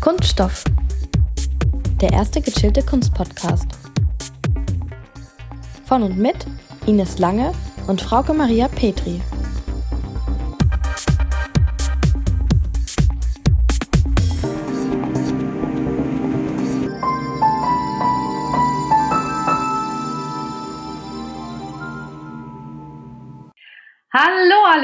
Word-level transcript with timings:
Kunststoff. 0.00 0.64
Der 2.00 2.10
erste 2.10 2.40
gechillte 2.40 2.82
Kunstpodcast. 2.82 3.66
Von 5.84 6.02
und 6.02 6.16
mit 6.16 6.46
Ines 6.86 7.18
Lange 7.18 7.52
und 7.86 8.00
Frauke 8.00 8.32
Maria 8.32 8.68
Petri. 8.68 9.20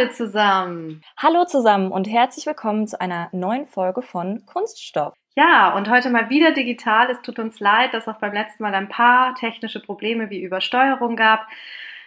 Hallo 0.07 0.15
zusammen. 0.15 1.03
Hallo 1.17 1.45
zusammen 1.47 1.91
und 1.91 2.07
herzlich 2.07 2.47
willkommen 2.47 2.87
zu 2.87 3.01
einer 3.01 3.29
neuen 3.33 3.67
Folge 3.67 4.03
von 4.03 4.47
Kunststoff. 4.47 5.15
Ja, 5.35 5.75
und 5.75 5.91
heute 5.91 6.11
mal 6.11 6.31
wieder 6.31 6.53
digital. 6.53 7.11
Es 7.11 7.21
tut 7.23 7.41
uns 7.41 7.59
leid, 7.59 7.93
dass 7.93 8.07
auch 8.07 8.19
beim 8.19 8.33
letzten 8.33 8.63
Mal 8.63 8.73
ein 8.75 8.89
paar 8.89 9.35
technische 9.35 9.81
Probleme 9.81 10.31
wie 10.31 10.41
Übersteuerung 10.41 11.17
gab. 11.17 11.49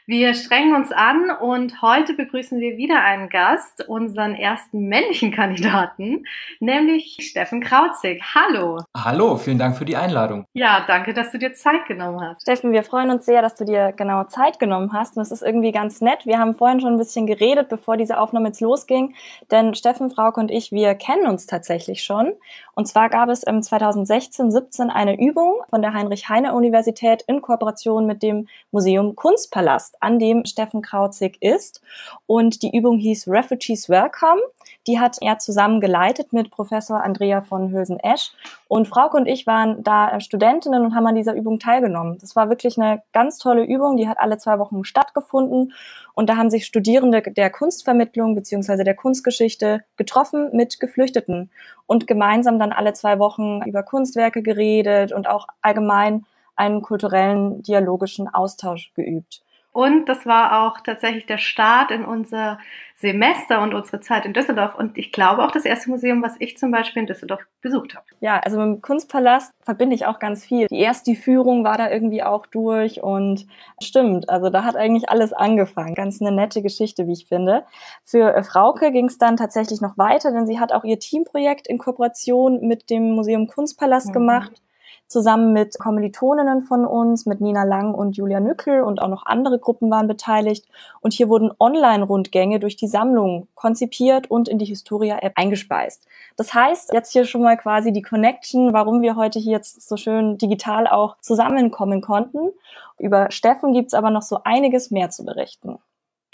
Wir 0.09 0.33
strengen 0.33 0.73
uns 0.73 0.91
an 0.91 1.29
und 1.39 1.83
heute 1.83 2.15
begrüßen 2.15 2.59
wir 2.59 2.77
wieder 2.77 3.03
einen 3.03 3.29
Gast, 3.29 3.87
unseren 3.87 4.33
ersten 4.33 4.87
männlichen 4.87 5.31
Kandidaten, 5.31 6.25
nämlich 6.59 7.19
Steffen 7.21 7.61
Krauzig. 7.61 8.19
Hallo. 8.33 8.79
Hallo, 8.97 9.37
vielen 9.37 9.59
Dank 9.59 9.77
für 9.77 9.85
die 9.85 9.95
Einladung. 9.95 10.45
Ja, 10.53 10.83
danke, 10.87 11.13
dass 11.13 11.31
du 11.31 11.37
dir 11.37 11.53
Zeit 11.53 11.85
genommen 11.85 12.19
hast. 12.21 12.41
Steffen, 12.41 12.71
wir 12.71 12.81
freuen 12.81 13.11
uns 13.11 13.27
sehr, 13.27 13.43
dass 13.43 13.53
du 13.53 13.65
dir 13.65 13.93
genau 13.95 14.23
Zeit 14.23 14.57
genommen 14.57 14.93
hast 14.93 15.15
und 15.15 15.21
es 15.21 15.29
ist 15.29 15.43
irgendwie 15.43 15.71
ganz 15.71 16.01
nett. 16.01 16.25
Wir 16.25 16.39
haben 16.39 16.55
vorhin 16.55 16.81
schon 16.81 16.93
ein 16.93 16.97
bisschen 16.97 17.27
geredet, 17.27 17.69
bevor 17.69 17.95
diese 17.95 18.17
Aufnahme 18.17 18.47
jetzt 18.47 18.61
losging, 18.61 19.13
denn 19.51 19.75
Steffen, 19.75 20.09
Frauke 20.09 20.39
und 20.39 20.49
ich, 20.49 20.71
wir 20.71 20.95
kennen 20.95 21.27
uns 21.27 21.45
tatsächlich 21.45 22.01
schon. 22.01 22.33
Und 22.73 22.87
zwar 22.87 23.09
gab 23.09 23.29
es 23.29 23.43
im 23.43 23.61
2016, 23.61 24.49
17 24.49 24.89
eine 24.89 25.21
Übung 25.21 25.61
von 25.69 25.83
der 25.83 25.93
Heinrich-Heine-Universität 25.93 27.23
in 27.27 27.43
Kooperation 27.43 28.07
mit 28.07 28.23
dem 28.23 28.47
Museum 28.71 29.15
Kunstpalast 29.15 29.98
an 29.99 30.19
dem 30.19 30.45
Steffen 30.45 30.81
Krauzig 30.81 31.37
ist. 31.41 31.81
Und 32.25 32.61
die 32.61 32.75
Übung 32.75 32.97
hieß 32.97 33.27
Refugees 33.27 33.89
Welcome. 33.89 34.41
Die 34.87 34.99
hat 34.99 35.17
er 35.21 35.39
zusammen 35.39 35.81
geleitet 35.81 36.33
mit 36.33 36.51
Professor 36.51 37.03
Andrea 37.03 37.41
von 37.41 37.71
Hülsen-Esch. 37.71 38.31
Und 38.67 38.87
Frauke 38.87 39.17
und 39.17 39.27
ich 39.27 39.45
waren 39.47 39.83
da 39.83 40.19
Studentinnen 40.19 40.85
und 40.85 40.95
haben 40.95 41.07
an 41.07 41.15
dieser 41.15 41.33
Übung 41.33 41.59
teilgenommen. 41.59 42.17
Das 42.19 42.35
war 42.35 42.49
wirklich 42.49 42.79
eine 42.79 43.01
ganz 43.13 43.37
tolle 43.37 43.63
Übung. 43.63 43.97
Die 43.97 44.07
hat 44.07 44.19
alle 44.19 44.37
zwei 44.37 44.59
Wochen 44.59 44.83
stattgefunden. 44.85 45.73
Und 46.13 46.29
da 46.29 46.37
haben 46.37 46.49
sich 46.49 46.65
Studierende 46.65 47.21
der 47.21 47.49
Kunstvermittlung 47.49 48.35
beziehungsweise 48.35 48.83
der 48.83 48.95
Kunstgeschichte 48.95 49.83
getroffen 49.95 50.49
mit 50.53 50.79
Geflüchteten 50.79 51.49
und 51.87 52.07
gemeinsam 52.07 52.59
dann 52.59 52.71
alle 52.71 52.93
zwei 52.93 53.19
Wochen 53.19 53.61
über 53.63 53.83
Kunstwerke 53.83 54.41
geredet 54.41 55.11
und 55.11 55.27
auch 55.27 55.47
allgemein 55.61 56.25
einen 56.55 56.81
kulturellen, 56.81 57.63
dialogischen 57.63 58.27
Austausch 58.27 58.91
geübt. 58.93 59.41
Und 59.71 60.09
das 60.09 60.25
war 60.25 60.63
auch 60.63 60.81
tatsächlich 60.81 61.25
der 61.25 61.37
Start 61.37 61.91
in 61.91 62.03
unser 62.03 62.57
Semester 62.95 63.61
und 63.61 63.73
unsere 63.73 64.01
Zeit 64.01 64.25
in 64.25 64.33
Düsseldorf. 64.33 64.75
Und 64.75 64.97
ich 64.97 65.13
glaube 65.13 65.43
auch 65.43 65.51
das 65.51 65.63
erste 65.63 65.89
Museum, 65.89 66.21
was 66.21 66.35
ich 66.39 66.57
zum 66.57 66.71
Beispiel 66.71 67.01
in 67.01 67.07
Düsseldorf 67.07 67.41
besucht 67.61 67.95
habe. 67.95 68.05
Ja, 68.19 68.39
also 68.39 68.57
mit 68.57 68.65
dem 68.65 68.81
Kunstpalast 68.81 69.53
verbinde 69.63 69.95
ich 69.95 70.05
auch 70.05 70.19
ganz 70.19 70.43
viel. 70.43 70.67
Die 70.67 70.79
erste 70.79 71.15
Führung 71.15 71.63
war 71.63 71.77
da 71.77 71.89
irgendwie 71.89 72.23
auch 72.23 72.45
durch 72.47 73.01
und 73.01 73.47
stimmt, 73.81 74.29
also 74.29 74.49
da 74.49 74.65
hat 74.65 74.75
eigentlich 74.75 75.09
alles 75.09 75.31
angefangen. 75.31 75.95
Ganz 75.95 76.19
eine 76.19 76.33
nette 76.33 76.61
Geschichte, 76.61 77.07
wie 77.07 77.13
ich 77.13 77.27
finde. 77.27 77.63
Für 78.03 78.35
äh, 78.35 78.43
Frauke 78.43 78.91
ging 78.91 79.05
es 79.05 79.17
dann 79.17 79.37
tatsächlich 79.37 79.79
noch 79.79 79.97
weiter, 79.97 80.33
denn 80.33 80.45
sie 80.45 80.59
hat 80.59 80.73
auch 80.73 80.83
ihr 80.83 80.99
Teamprojekt 80.99 81.67
in 81.67 81.77
Kooperation 81.77 82.67
mit 82.67 82.89
dem 82.89 83.11
Museum 83.11 83.47
Kunstpalast 83.47 84.09
mhm. 84.09 84.13
gemacht 84.13 84.61
zusammen 85.09 85.51
mit 85.51 85.77
Kommilitoninnen 85.79 86.61
von 86.61 86.85
uns, 86.85 87.25
mit 87.25 87.41
Nina 87.41 87.63
Lang 87.63 87.93
und 87.93 88.15
Julia 88.15 88.39
Nückel 88.39 88.83
und 88.83 89.01
auch 89.01 89.07
noch 89.07 89.25
andere 89.25 89.59
Gruppen 89.59 89.89
waren 89.89 90.07
beteiligt. 90.07 90.67
Und 91.01 91.13
hier 91.13 91.27
wurden 91.29 91.51
Online-Rundgänge 91.59 92.59
durch 92.59 92.77
die 92.77 92.87
Sammlung 92.87 93.47
konzipiert 93.55 94.29
und 94.29 94.47
in 94.47 94.59
die 94.59 94.65
Historia-App 94.65 95.33
eingespeist. 95.35 96.07
Das 96.37 96.53
heißt, 96.53 96.93
jetzt 96.93 97.11
hier 97.11 97.25
schon 97.25 97.41
mal 97.41 97.57
quasi 97.57 97.91
die 97.91 98.03
Connection, 98.03 98.71
warum 98.71 99.01
wir 99.01 99.15
heute 99.15 99.39
hier 99.39 99.53
jetzt 99.53 99.89
so 99.89 99.97
schön 99.97 100.37
digital 100.37 100.87
auch 100.87 101.17
zusammenkommen 101.19 102.01
konnten. 102.01 102.51
Über 102.99 103.31
Steffen 103.31 103.73
gibt's 103.73 103.95
aber 103.95 104.11
noch 104.11 104.21
so 104.21 104.39
einiges 104.43 104.91
mehr 104.91 105.09
zu 105.09 105.25
berichten. 105.25 105.79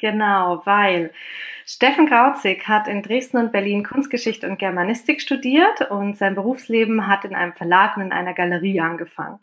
Genau, 0.06 0.62
weil 0.66 1.10
Steffen 1.66 2.08
Krauzig 2.08 2.68
hat 2.68 2.88
in 2.88 3.02
Dresden 3.02 3.38
und 3.38 3.52
Berlin 3.52 3.84
Kunstgeschichte 3.84 4.48
und 4.48 4.60
Germanistik 4.60 5.20
studiert 5.20 5.90
und 5.90 6.16
sein 6.16 6.36
Berufsleben 6.36 7.08
hat 7.08 7.26
in 7.26 7.34
einem 7.34 7.54
Verlag 7.54 7.98
und 7.98 8.04
in 8.04 8.12
einer 8.12 8.36
Galerie 8.36 8.80
angefangen. 8.80 9.40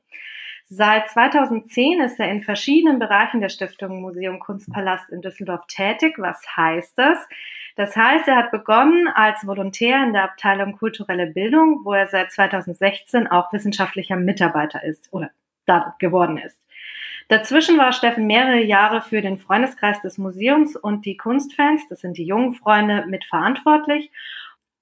Seit 0.66 1.10
2010 1.10 2.00
ist 2.00 2.20
er 2.20 2.30
in 2.30 2.42
verschiedenen 2.42 3.00
Bereichen 3.00 3.40
der 3.40 3.48
Stiftung 3.48 4.02
Museum 4.02 4.38
Kunstpalast 4.38 5.10
in 5.10 5.20
Düsseldorf 5.20 5.66
tätig. 5.66 6.14
Was 6.18 6.40
heißt 6.56 6.96
das? 6.96 7.18
Das 7.74 7.96
heißt, 7.96 8.28
er 8.28 8.36
hat 8.36 8.52
begonnen 8.52 9.08
als 9.08 9.44
Volontär 9.44 10.04
in 10.04 10.12
der 10.12 10.22
Abteilung 10.22 10.78
kulturelle 10.78 11.26
Bildung, 11.26 11.80
wo 11.82 11.92
er 11.92 12.06
seit 12.06 12.30
2016 12.30 13.26
auch 13.26 13.52
wissenschaftlicher 13.52 14.14
Mitarbeiter 14.14 14.84
ist 14.84 15.12
oder 15.12 15.32
geworden 15.98 16.38
ist. 16.38 16.61
Dazwischen 17.28 17.78
war 17.78 17.92
Steffen 17.92 18.26
mehrere 18.26 18.62
Jahre 18.62 19.02
für 19.02 19.20
den 19.20 19.38
Freundeskreis 19.38 20.00
des 20.02 20.18
Museums 20.18 20.76
und 20.76 21.04
die 21.06 21.16
Kunstfans, 21.16 21.86
das 21.88 22.00
sind 22.00 22.18
die 22.18 22.24
jungen 22.24 22.54
Freunde, 22.54 23.06
mitverantwortlich. 23.06 24.10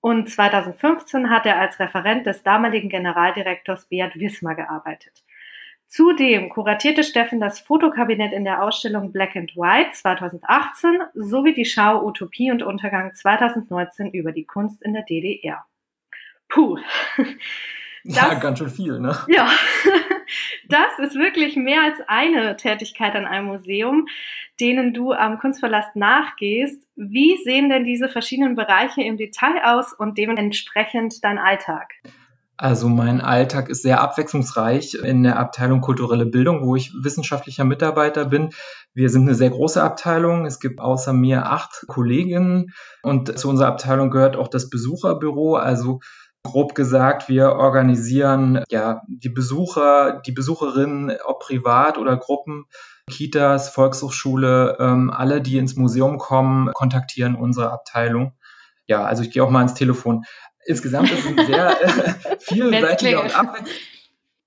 Und 0.01 0.31
2015 0.31 1.31
hat 1.31 1.47
er 1.47 1.61
als 1.61 1.79
Referent 1.79 2.27
des 2.27 2.43
damaligen 2.43 2.89
Generaldirektors 2.89 3.87
Beat 3.87 4.17
Wismar 4.17 4.55
gearbeitet. 4.55 5.23
Zudem 5.87 6.51
kuratierte 6.51 7.03
Steffen 7.03 7.41
das 7.41 7.59
Fotokabinett 7.59 8.33
in 8.33 8.45
der 8.45 8.63
Ausstellung 8.63 9.11
Black 9.13 9.35
and 9.35 9.57
White 9.57 9.91
2018 9.93 11.01
sowie 11.15 11.53
die 11.53 11.65
Schau 11.65 12.07
Utopie 12.07 12.53
und 12.53 12.63
Untergang 12.63 13.13
2019 13.13 14.13
über 14.13 14.31
die 14.31 14.45
Kunst 14.45 14.81
in 14.83 14.95
der 14.95 15.03
DDR. 15.03 15.65
Puh. 16.49 16.79
Das, 18.03 18.17
ja, 18.17 18.35
ganz 18.35 18.59
schön 18.59 18.71
viel, 18.71 18.99
ne? 18.99 19.15
Ja, 19.29 19.47
das 20.69 20.99
ist 20.99 21.17
wirklich 21.17 21.57
mehr 21.57 21.83
als 21.83 21.99
eine 22.07 22.57
Tätigkeit 22.57 23.15
an 23.15 23.27
einem 23.27 23.47
Museum, 23.47 24.07
denen 24.61 24.93
du 24.93 25.13
am 25.13 25.39
Kunstverlass 25.39 25.87
nachgehst. 25.95 26.87
Wie 26.97 27.37
sehen 27.45 27.69
denn 27.69 27.85
diese 27.85 28.09
verschiedenen 28.09 28.55
Bereiche 28.55 29.03
im 29.03 29.17
Detail 29.17 29.63
aus 29.65 29.93
und 29.93 30.19
dementsprechend 30.19 31.25
dein 31.25 31.39
Alltag? 31.39 31.93
Also 32.61 32.91
mein 32.91 33.23
Alltag 33.23 33.71
ist 33.71 33.81
sehr 33.81 34.03
abwechslungsreich 34.03 34.93
in 34.93 35.23
der 35.23 35.39
Abteilung 35.39 35.81
kulturelle 35.81 36.27
Bildung, 36.27 36.67
wo 36.67 36.77
ich 36.77 36.93
wissenschaftlicher 36.93 37.65
Mitarbeiter 37.65 38.27
bin. 38.27 38.51
Wir 38.93 39.09
sind 39.09 39.23
eine 39.23 39.35
sehr 39.35 39.49
große 39.49 39.83
Abteilung. 39.83 40.45
Es 40.45 40.61
gibt 40.61 40.79
außer 40.79 41.15
mir 41.15 41.47
acht 41.47 41.87
Kolleginnen 41.87 42.75
und 43.03 43.39
zu 43.39 43.49
unserer 43.49 43.69
Abteilung 43.69 44.11
gehört 44.11 44.37
auch 44.37 44.49
das 44.49 44.69
Besucherbüro. 44.69 45.55
Also 45.55 46.01
Grob 46.43 46.75
gesagt, 46.75 47.29
wir 47.29 47.53
organisieren 47.53 48.65
ja 48.71 49.03
die 49.09 49.29
Besucher, 49.29 50.23
die 50.25 50.33
Besucherinnen, 50.33 51.17
ob 51.25 51.41
privat 51.41 51.99
oder 51.99 52.17
Gruppen, 52.17 52.67
Kitas, 53.11 53.69
Volkshochschule, 53.71 54.77
ähm, 54.81 55.11
alle, 55.11 55.43
die 55.43 55.59
ins 55.59 55.77
Museum 55.77 56.19
kommen, 56.19 56.73
kontaktieren 56.73 57.35
unsere 57.35 57.73
Abteilung. 57.73 58.33
Ja, 58.87 59.05
also 59.05 59.23
ich 59.23 59.31
gehe 59.31 59.45
auch 59.45 59.51
mal 59.51 59.63
ins 59.63 59.75
Telefon. 59.75 60.25
Insgesamt 60.65 61.11
ist 61.11 61.25
es 61.25 61.39
ein 61.39 61.47
sehr 61.47 61.83
äh, 61.83 62.37
vielseitiger 62.41 63.23
und 63.23 63.39
abwechslungsreicher 63.39 64.00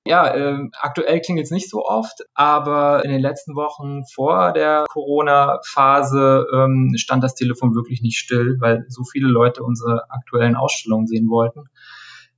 ja, 0.05 0.35
äh, 0.35 0.69
aktuell 0.79 1.21
klingelt 1.21 1.45
es 1.45 1.51
nicht 1.51 1.69
so 1.69 1.85
oft, 1.85 2.23
aber 2.33 3.05
in 3.05 3.11
den 3.11 3.21
letzten 3.21 3.55
Wochen 3.55 4.03
vor 4.05 4.51
der 4.51 4.85
Corona-Phase 4.89 6.45
ähm, 6.53 6.93
stand 6.97 7.23
das 7.23 7.35
Telefon 7.35 7.73
wirklich 7.73 8.01
nicht 8.01 8.17
still, 8.17 8.57
weil 8.59 8.85
so 8.89 9.03
viele 9.03 9.27
Leute 9.27 9.63
unsere 9.63 10.09
aktuellen 10.09 10.55
Ausstellungen 10.55 11.07
sehen 11.07 11.29
wollten. 11.29 11.69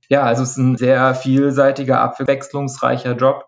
Ja, 0.08 0.22
also 0.22 0.44
es 0.44 0.50
ist 0.50 0.58
ein 0.58 0.76
sehr 0.76 1.14
vielseitiger, 1.16 2.00
abwechslungsreicher 2.00 3.16
Job. 3.16 3.46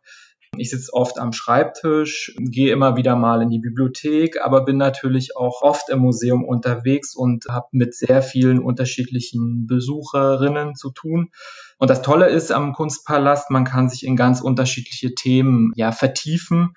Ich 0.56 0.71
sitze 0.71 0.93
oft 0.93 1.19
am 1.19 1.33
Schreibtisch, 1.33 2.35
gehe 2.39 2.73
immer 2.73 2.97
wieder 2.97 3.17
mal 3.17 3.43
in 3.43 3.50
die 3.50 3.59
Bibliothek, 3.59 4.41
aber 4.43 4.65
bin 4.65 4.77
natürlich 4.77 5.37
auch 5.37 5.62
oft 5.62 5.89
im 5.91 6.00
Museum 6.00 6.45
unterwegs 6.45 7.15
und 7.15 7.45
habe 7.49 7.69
mit 7.73 7.95
sehr 7.95 8.23
vielen 8.23 8.59
unterschiedlichen 8.59 9.67
Besucherinnen 9.67 10.75
zu 10.75 10.91
tun. 10.91 11.31
Und 11.79 11.91
das 11.91 12.03
Tolle 12.03 12.29
ist 12.29 12.50
am 12.50 12.73
Kunstpalast, 12.73 13.50
man 13.50 13.65
kann 13.65 13.89
sich 13.89 14.05
in 14.05 14.17
ganz 14.17 14.41
unterschiedliche 14.41 15.15
Themen 15.15 15.73
ja 15.77 15.93
vertiefen 15.93 16.75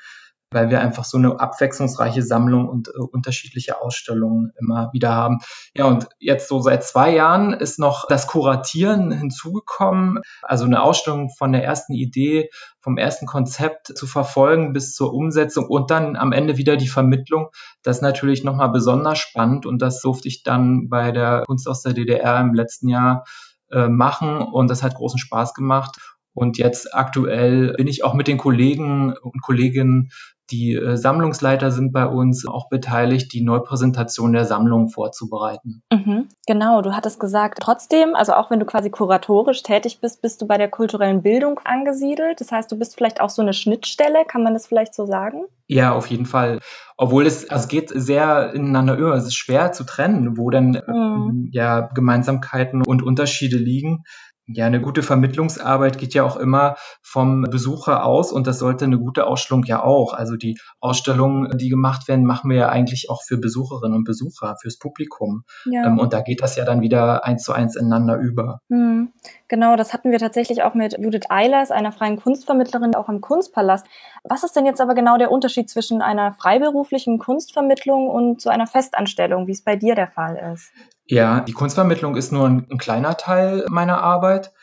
weil 0.52 0.70
wir 0.70 0.82
einfach 0.82 1.06
so 1.06 1.18
eine 1.18 1.40
abwechslungsreiche 1.40 2.22
Sammlung 2.22 2.68
und 2.68 2.90
äh, 2.90 3.00
unterschiedliche 3.00 3.82
Ausstellungen 3.82 4.52
immer 4.60 4.90
wieder 4.94 5.16
haben. 5.16 5.40
Ja, 5.76 5.86
und 5.86 6.08
jetzt 6.20 6.50
so 6.50 6.60
seit 6.60 6.84
zwei 6.84 7.12
Jahren 7.12 7.54
ist 7.54 7.80
noch 7.80 8.08
das 8.08 8.28
Kuratieren 8.28 9.12
hinzugekommen, 9.12 10.20
also 10.42 10.66
eine 10.66 10.84
Ausstellung 10.84 11.30
von 11.30 11.54
der 11.54 11.64
ersten 11.64 11.94
Idee, 11.94 12.50
vom 12.82 12.98
ersten 12.98 13.26
Konzept 13.26 13.98
zu 13.98 14.08
verfolgen 14.08 14.74
bis 14.74 14.94
zur 14.94 15.14
Umsetzung 15.14 15.68
und 15.68 15.92
dann 15.92 16.16
am 16.16 16.32
Ende 16.34 16.58
wieder 16.58 16.76
die 16.76 16.88
Vermittlung. 16.88 17.50
Das 17.84 17.98
ist 17.98 18.02
natürlich 18.02 18.44
nochmal 18.44 18.70
besonders 18.70 19.20
spannend 19.20 19.66
und 19.66 19.82
das 19.82 20.02
durfte 20.02 20.28
ich 20.28 20.44
dann 20.44 20.90
bei 20.90 21.12
der 21.12 21.44
Kunst 21.46 21.68
aus 21.68 21.82
der 21.82 21.94
DDR 21.94 22.40
im 22.42 22.54
letzten 22.54 22.90
Jahr 22.90 23.24
äh, 23.72 23.88
machen 23.88 24.42
und 24.42 24.70
das 24.70 24.84
hat 24.84 24.96
großen 24.96 25.20
Spaß 25.20 25.54
gemacht. 25.54 25.96
Und 26.34 26.58
jetzt 26.58 26.94
aktuell 26.96 27.74
bin 27.74 27.88
ich 27.88 28.04
auch 28.04 28.14
mit 28.14 28.28
den 28.28 28.38
Kollegen 28.38 29.14
und 29.22 29.42
Kolleginnen 29.42 30.10
die 30.52 30.76
äh, 30.76 30.98
Sammlungsleiter 30.98 31.72
sind 31.72 31.92
bei 31.92 32.06
uns 32.06 32.46
auch 32.46 32.70
beteiligt, 32.70 33.34
die 33.34 33.42
Neupräsentation 33.42 34.34
der 34.34 34.46
Sammlung 34.46 34.90
vorzubereiten. 34.90 35.82
Mhm, 35.92 36.28
genau, 36.46 36.82
du 36.82 36.96
hattest 36.96 37.20
gesagt, 37.20 37.60
trotzdem, 37.62 38.16
also 38.16 38.34
auch 38.34 38.52
wenn 38.52 38.60
du 38.60 38.66
quasi 38.66 38.90
kuratorisch 38.90 39.64
tätig 39.64 40.02
bist, 40.02 40.22
bist 40.22 40.42
du 40.42 40.48
bei 40.48 40.58
der 40.58 40.70
kulturellen 40.70 41.22
Bildung 41.22 41.60
angesiedelt. 41.64 42.42
Das 42.42 42.52
heißt, 42.52 42.72
du 42.72 42.78
bist 42.78 42.96
vielleicht 42.96 43.22
auch 43.22 43.30
so 43.30 43.42
eine 43.42 43.54
Schnittstelle, 43.54 44.26
kann 44.28 44.44
man 44.44 44.54
das 44.54 44.68
vielleicht 44.68 44.94
so 44.94 45.06
sagen? 45.06 45.46
Ja, 45.68 45.94
auf 45.94 46.08
jeden 46.08 46.26
Fall. 46.26 46.60
Obwohl 46.98 47.26
es, 47.26 47.50
also 47.50 47.64
es 47.64 47.70
geht 47.70 47.90
sehr 47.90 48.54
ineinander 48.54 48.98
über. 48.98 49.16
Es 49.16 49.26
ist 49.26 49.36
schwer 49.36 49.72
zu 49.72 49.86
trennen, 49.86 50.38
wo 50.38 50.50
denn 50.50 50.82
mhm. 50.86 51.50
ja 51.54 51.90
Gemeinsamkeiten 51.94 52.84
und 52.86 53.02
Unterschiede 53.02 53.58
liegen. 53.58 54.04
Ja, 54.48 54.66
eine 54.66 54.82
gute 54.82 55.04
Vermittlungsarbeit 55.04 55.98
geht 55.98 56.14
ja 56.14 56.24
auch 56.24 56.36
immer 56.36 56.76
vom 57.02 57.44
Besucher 57.44 58.04
aus 58.04 58.32
und 58.32 58.48
das 58.48 58.60
sollte 58.60 58.86
eine 58.86 58.98
gute 58.98 59.28
Ausstellung 59.28 59.64
ja 59.66 59.84
auch. 59.84 60.14
Also 60.14 60.36
die 60.36 60.58
Ausstellungen, 60.80 61.58
die 61.58 61.70
gemacht 61.70 62.08
werden, 62.08 62.26
machen 62.26 62.50
wir 62.50 62.58
ja 62.58 62.70
eigentlich 62.70 63.10
auch 63.10 63.22
für 63.22 63.38
Besucherinnen 63.38 63.96
und 63.96 64.04
Besucher, 64.04 64.56
fürs 64.60 64.78
Publikum. 64.78 65.44
Ja. 65.66 65.86
Ähm, 65.86 66.00
und 66.00 66.12
da 66.14 66.22
geht 66.22 66.42
das 66.42 66.56
ja 66.56 66.66
dann 66.66 66.82
wieder 66.82 67.24
eins 67.24 67.44
zu 67.44 67.54
eins 67.54 67.76
ineinander 67.76 68.18
über. 68.18 68.60
Hm, 68.70 69.14
genau, 69.48 69.76
das 69.76 69.94
hatten 69.94 70.12
wir 70.12 70.20
tatsächlich 70.20 70.64
auch 70.64 70.74
mit 70.74 70.98
Judith 70.98 71.30
Eilers, 71.30 71.72
einer 71.72 71.92
freien 71.92 72.18
Kunstvermittlerin, 72.18 72.96
auch 72.96 73.10
im 73.10 73.22
Kunstpalast. 73.22 73.86
Was 74.24 74.44
ist 74.44 74.56
denn 74.56 74.66
jetzt 74.66 74.82
aber 74.82 74.96
genau 74.96 75.18
der 75.18 75.32
Unterschied 75.32 75.70
zwischen 75.70 76.02
einer 76.02 76.34
freiberuflichen 76.34 77.20
Kunstvermittlung 77.20 78.10
und 78.10 78.42
so 78.42 78.50
einer 78.50 78.68
Festanstellung, 78.68 79.48
wie 79.48 79.52
es 79.52 79.64
bei 79.64 79.76
dir 79.76 79.96
der 79.96 80.08
Fall 80.08 80.54
ist? 80.54 80.72
Ja, 81.12 81.42
die 81.42 81.52
Kunstvermittlung 81.52 82.16
ist 82.16 82.32
nur 82.32 82.48
ein, 82.48 82.66
ein 82.72 82.78
kleiner 82.78 83.18
Teil 83.18 83.66
meiner 83.70 84.02
Arbeit. 84.02 84.54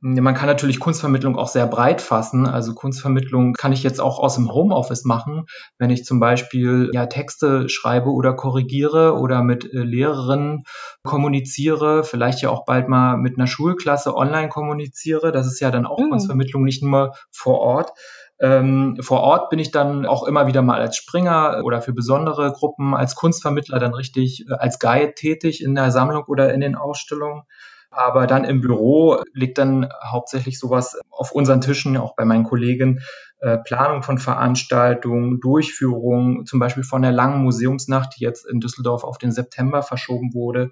Man 0.00 0.34
kann 0.34 0.48
natürlich 0.48 0.80
Kunstvermittlung 0.80 1.38
auch 1.38 1.46
sehr 1.46 1.68
breit 1.68 2.00
fassen. 2.00 2.48
Also 2.48 2.74
Kunstvermittlung 2.74 3.52
kann 3.52 3.72
ich 3.72 3.84
jetzt 3.84 4.00
auch 4.00 4.18
aus 4.18 4.34
dem 4.34 4.52
Homeoffice 4.52 5.04
machen, 5.04 5.46
wenn 5.78 5.90
ich 5.90 6.04
zum 6.04 6.18
Beispiel 6.18 6.90
ja 6.92 7.06
Texte 7.06 7.68
schreibe 7.68 8.10
oder 8.10 8.34
korrigiere 8.34 9.16
oder 9.16 9.44
mit 9.44 9.72
äh, 9.72 9.84
Lehrerinnen 9.84 10.64
kommuniziere, 11.04 12.02
vielleicht 12.02 12.42
ja 12.42 12.50
auch 12.50 12.64
bald 12.64 12.88
mal 12.88 13.16
mit 13.16 13.38
einer 13.38 13.46
Schulklasse 13.46 14.16
online 14.16 14.48
kommuniziere. 14.48 15.30
Das 15.30 15.46
ist 15.46 15.60
ja 15.60 15.70
dann 15.70 15.86
auch 15.86 16.00
mhm. 16.00 16.10
Kunstvermittlung 16.10 16.64
nicht 16.64 16.82
nur 16.82 17.14
vor 17.30 17.60
Ort. 17.60 17.92
Ähm, 18.40 18.98
vor 19.00 19.20
Ort 19.20 19.50
bin 19.50 19.58
ich 19.58 19.70
dann 19.70 20.06
auch 20.06 20.24
immer 20.24 20.46
wieder 20.46 20.62
mal 20.62 20.80
als 20.80 20.96
Springer 20.96 21.62
oder 21.64 21.80
für 21.80 21.92
besondere 21.92 22.52
Gruppen 22.52 22.94
als 22.94 23.14
Kunstvermittler 23.14 23.78
dann 23.78 23.94
richtig 23.94 24.46
äh, 24.48 24.54
als 24.54 24.78
Guide 24.78 25.14
tätig 25.14 25.62
in 25.62 25.74
der 25.74 25.90
Sammlung 25.90 26.24
oder 26.26 26.52
in 26.52 26.60
den 26.60 26.74
Ausstellungen. 26.74 27.44
Aber 27.90 28.26
dann 28.26 28.44
im 28.44 28.60
Büro 28.60 29.22
liegt 29.32 29.58
dann 29.58 29.88
hauptsächlich 30.04 30.58
sowas 30.58 30.98
auf 31.10 31.30
unseren 31.30 31.60
Tischen, 31.60 31.96
auch 31.96 32.16
bei 32.16 32.24
meinen 32.24 32.42
Kollegen, 32.42 33.00
äh, 33.38 33.58
Planung 33.58 34.02
von 34.02 34.18
Veranstaltungen, 34.18 35.38
Durchführung, 35.38 36.44
zum 36.44 36.58
Beispiel 36.58 36.82
von 36.82 37.02
der 37.02 37.12
langen 37.12 37.42
Museumsnacht, 37.42 38.16
die 38.16 38.24
jetzt 38.24 38.46
in 38.46 38.58
Düsseldorf 38.58 39.04
auf 39.04 39.18
den 39.18 39.30
September 39.30 39.82
verschoben 39.82 40.34
wurde. 40.34 40.70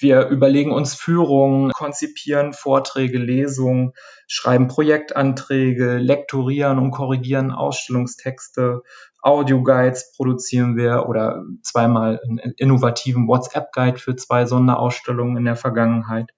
Wir 0.00 0.28
überlegen 0.28 0.72
uns 0.72 0.94
Führungen, 0.94 1.72
konzipieren 1.72 2.52
Vorträge, 2.52 3.18
Lesungen, 3.18 3.94
schreiben 4.28 4.68
Projektanträge, 4.68 5.98
lektorieren 5.98 6.78
und 6.78 6.92
korrigieren 6.92 7.50
Ausstellungstexte, 7.50 8.82
Audioguides 9.20 10.12
produzieren 10.16 10.76
wir 10.76 11.08
oder 11.08 11.44
zweimal 11.62 12.20
einen 12.22 12.38
innovativen 12.56 13.26
WhatsApp-Guide 13.26 13.98
für 13.98 14.14
zwei 14.14 14.46
Sonderausstellungen 14.46 15.36
in 15.36 15.44
der 15.44 15.56
Vergangenheit. 15.56 16.30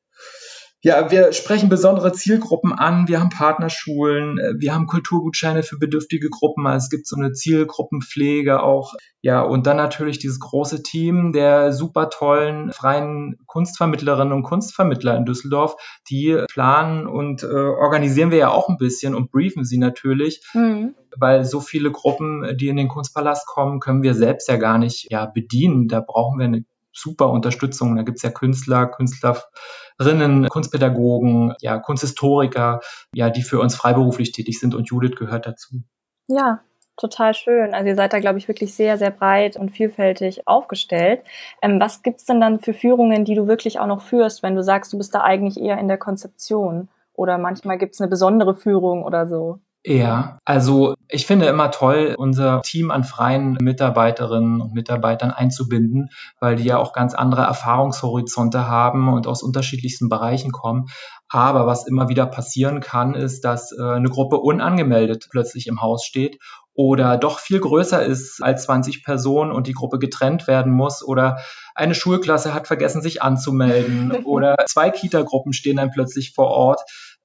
Ja, 0.82 1.10
wir 1.10 1.34
sprechen 1.34 1.68
besondere 1.68 2.12
Zielgruppen 2.12 2.72
an. 2.72 3.06
Wir 3.06 3.20
haben 3.20 3.28
Partnerschulen, 3.28 4.38
äh, 4.38 4.54
wir 4.56 4.74
haben 4.74 4.86
Kulturgutscheine 4.86 5.62
für 5.62 5.78
bedürftige 5.78 6.30
Gruppen. 6.30 6.66
Also 6.66 6.84
es 6.84 6.90
gibt 6.90 7.06
so 7.06 7.16
eine 7.16 7.32
Zielgruppenpflege 7.32 8.62
auch. 8.62 8.94
Ja, 9.20 9.42
und 9.42 9.66
dann 9.66 9.76
natürlich 9.76 10.18
dieses 10.18 10.40
große 10.40 10.82
Team 10.82 11.32
der 11.32 11.74
super 11.74 12.08
tollen 12.08 12.72
freien 12.72 13.36
Kunstvermittlerinnen 13.46 14.32
und 14.32 14.42
Kunstvermittler 14.42 15.16
in 15.18 15.26
Düsseldorf. 15.26 15.76
Die 16.08 16.42
planen 16.50 17.06
und 17.06 17.42
äh, 17.42 17.46
organisieren 17.46 18.30
wir 18.30 18.38
ja 18.38 18.48
auch 18.50 18.70
ein 18.70 18.78
bisschen 18.78 19.14
und 19.14 19.30
briefen 19.30 19.66
sie 19.66 19.76
natürlich. 19.76 20.42
Mhm. 20.54 20.94
Weil 21.14 21.44
so 21.44 21.60
viele 21.60 21.90
Gruppen, 21.90 22.56
die 22.56 22.68
in 22.68 22.76
den 22.76 22.88
Kunstpalast 22.88 23.46
kommen, 23.46 23.80
können 23.80 24.02
wir 24.02 24.14
selbst 24.14 24.48
ja 24.48 24.56
gar 24.56 24.78
nicht 24.78 25.10
ja, 25.10 25.26
bedienen. 25.26 25.88
Da 25.88 26.00
brauchen 26.00 26.38
wir 26.38 26.46
eine 26.46 26.64
super 26.92 27.30
Unterstützung. 27.30 27.96
Da 27.96 28.02
gibt's 28.02 28.22
ja 28.22 28.30
Künstler, 28.30 28.86
Künstlerinnen, 28.86 30.48
Kunstpädagogen, 30.48 31.54
ja, 31.60 31.78
Kunsthistoriker, 31.78 32.80
ja, 33.14 33.30
die 33.30 33.42
für 33.42 33.60
uns 33.60 33.74
freiberuflich 33.76 34.32
tätig 34.32 34.58
sind 34.58 34.74
und 34.74 34.88
Judith 34.88 35.16
gehört 35.16 35.46
dazu. 35.46 35.82
Ja, 36.28 36.60
total 36.96 37.34
schön. 37.34 37.74
Also 37.74 37.88
ihr 37.88 37.96
seid 37.96 38.12
da, 38.12 38.20
glaube 38.20 38.38
ich, 38.38 38.48
wirklich 38.48 38.74
sehr, 38.74 38.98
sehr 38.98 39.10
breit 39.10 39.56
und 39.56 39.70
vielfältig 39.70 40.46
aufgestellt. 40.46 41.22
Ähm, 41.62 41.80
was 41.80 42.02
gibt's 42.02 42.24
denn 42.24 42.40
dann 42.40 42.60
für 42.60 42.74
Führungen, 42.74 43.24
die 43.24 43.34
du 43.34 43.46
wirklich 43.46 43.78
auch 43.78 43.86
noch 43.86 44.02
führst, 44.02 44.42
wenn 44.42 44.54
du 44.54 44.62
sagst, 44.62 44.92
du 44.92 44.98
bist 44.98 45.14
da 45.14 45.22
eigentlich 45.22 45.60
eher 45.60 45.78
in 45.78 45.88
der 45.88 45.98
Konzeption? 45.98 46.88
Oder 47.14 47.38
manchmal 47.38 47.78
gibt's 47.78 48.00
eine 48.00 48.08
besondere 48.08 48.54
Führung 48.54 49.04
oder 49.04 49.26
so? 49.26 49.60
Ja, 49.82 50.38
also 50.44 50.94
ich 51.08 51.26
finde 51.26 51.46
immer 51.46 51.70
toll, 51.70 52.14
unser 52.18 52.60
Team 52.60 52.90
an 52.90 53.02
freien 53.02 53.56
Mitarbeiterinnen 53.62 54.60
und 54.60 54.74
Mitarbeitern 54.74 55.30
einzubinden, 55.30 56.10
weil 56.38 56.56
die 56.56 56.64
ja 56.64 56.76
auch 56.76 56.92
ganz 56.92 57.14
andere 57.14 57.42
Erfahrungshorizonte 57.42 58.68
haben 58.68 59.08
und 59.08 59.26
aus 59.26 59.42
unterschiedlichsten 59.42 60.10
Bereichen 60.10 60.52
kommen. 60.52 60.88
Aber 61.30 61.66
was 61.66 61.86
immer 61.86 62.10
wieder 62.10 62.26
passieren 62.26 62.80
kann, 62.80 63.14
ist, 63.14 63.42
dass 63.42 63.72
äh, 63.72 63.82
eine 63.82 64.10
Gruppe 64.10 64.36
unangemeldet 64.36 65.28
plötzlich 65.30 65.66
im 65.66 65.80
Haus 65.80 66.04
steht 66.04 66.38
oder 66.74 67.16
doch 67.16 67.38
viel 67.38 67.60
größer 67.60 68.02
ist 68.02 68.42
als 68.42 68.64
20 68.64 69.04
Personen 69.04 69.52
und 69.52 69.66
die 69.66 69.72
Gruppe 69.72 69.98
getrennt 69.98 70.46
werden 70.46 70.72
muss 70.72 71.02
oder 71.02 71.38
eine 71.74 71.94
Schulklasse 71.94 72.54
hat 72.54 72.66
vergessen, 72.66 73.02
sich 73.02 73.22
anzumelden 73.22 74.12
oder 74.24 74.56
zwei 74.66 74.90
Kita-Gruppen 74.90 75.52
stehen 75.52 75.76
dann 75.76 75.90
plötzlich 75.90 76.32
vor 76.34 76.48
Ort. 76.48 76.80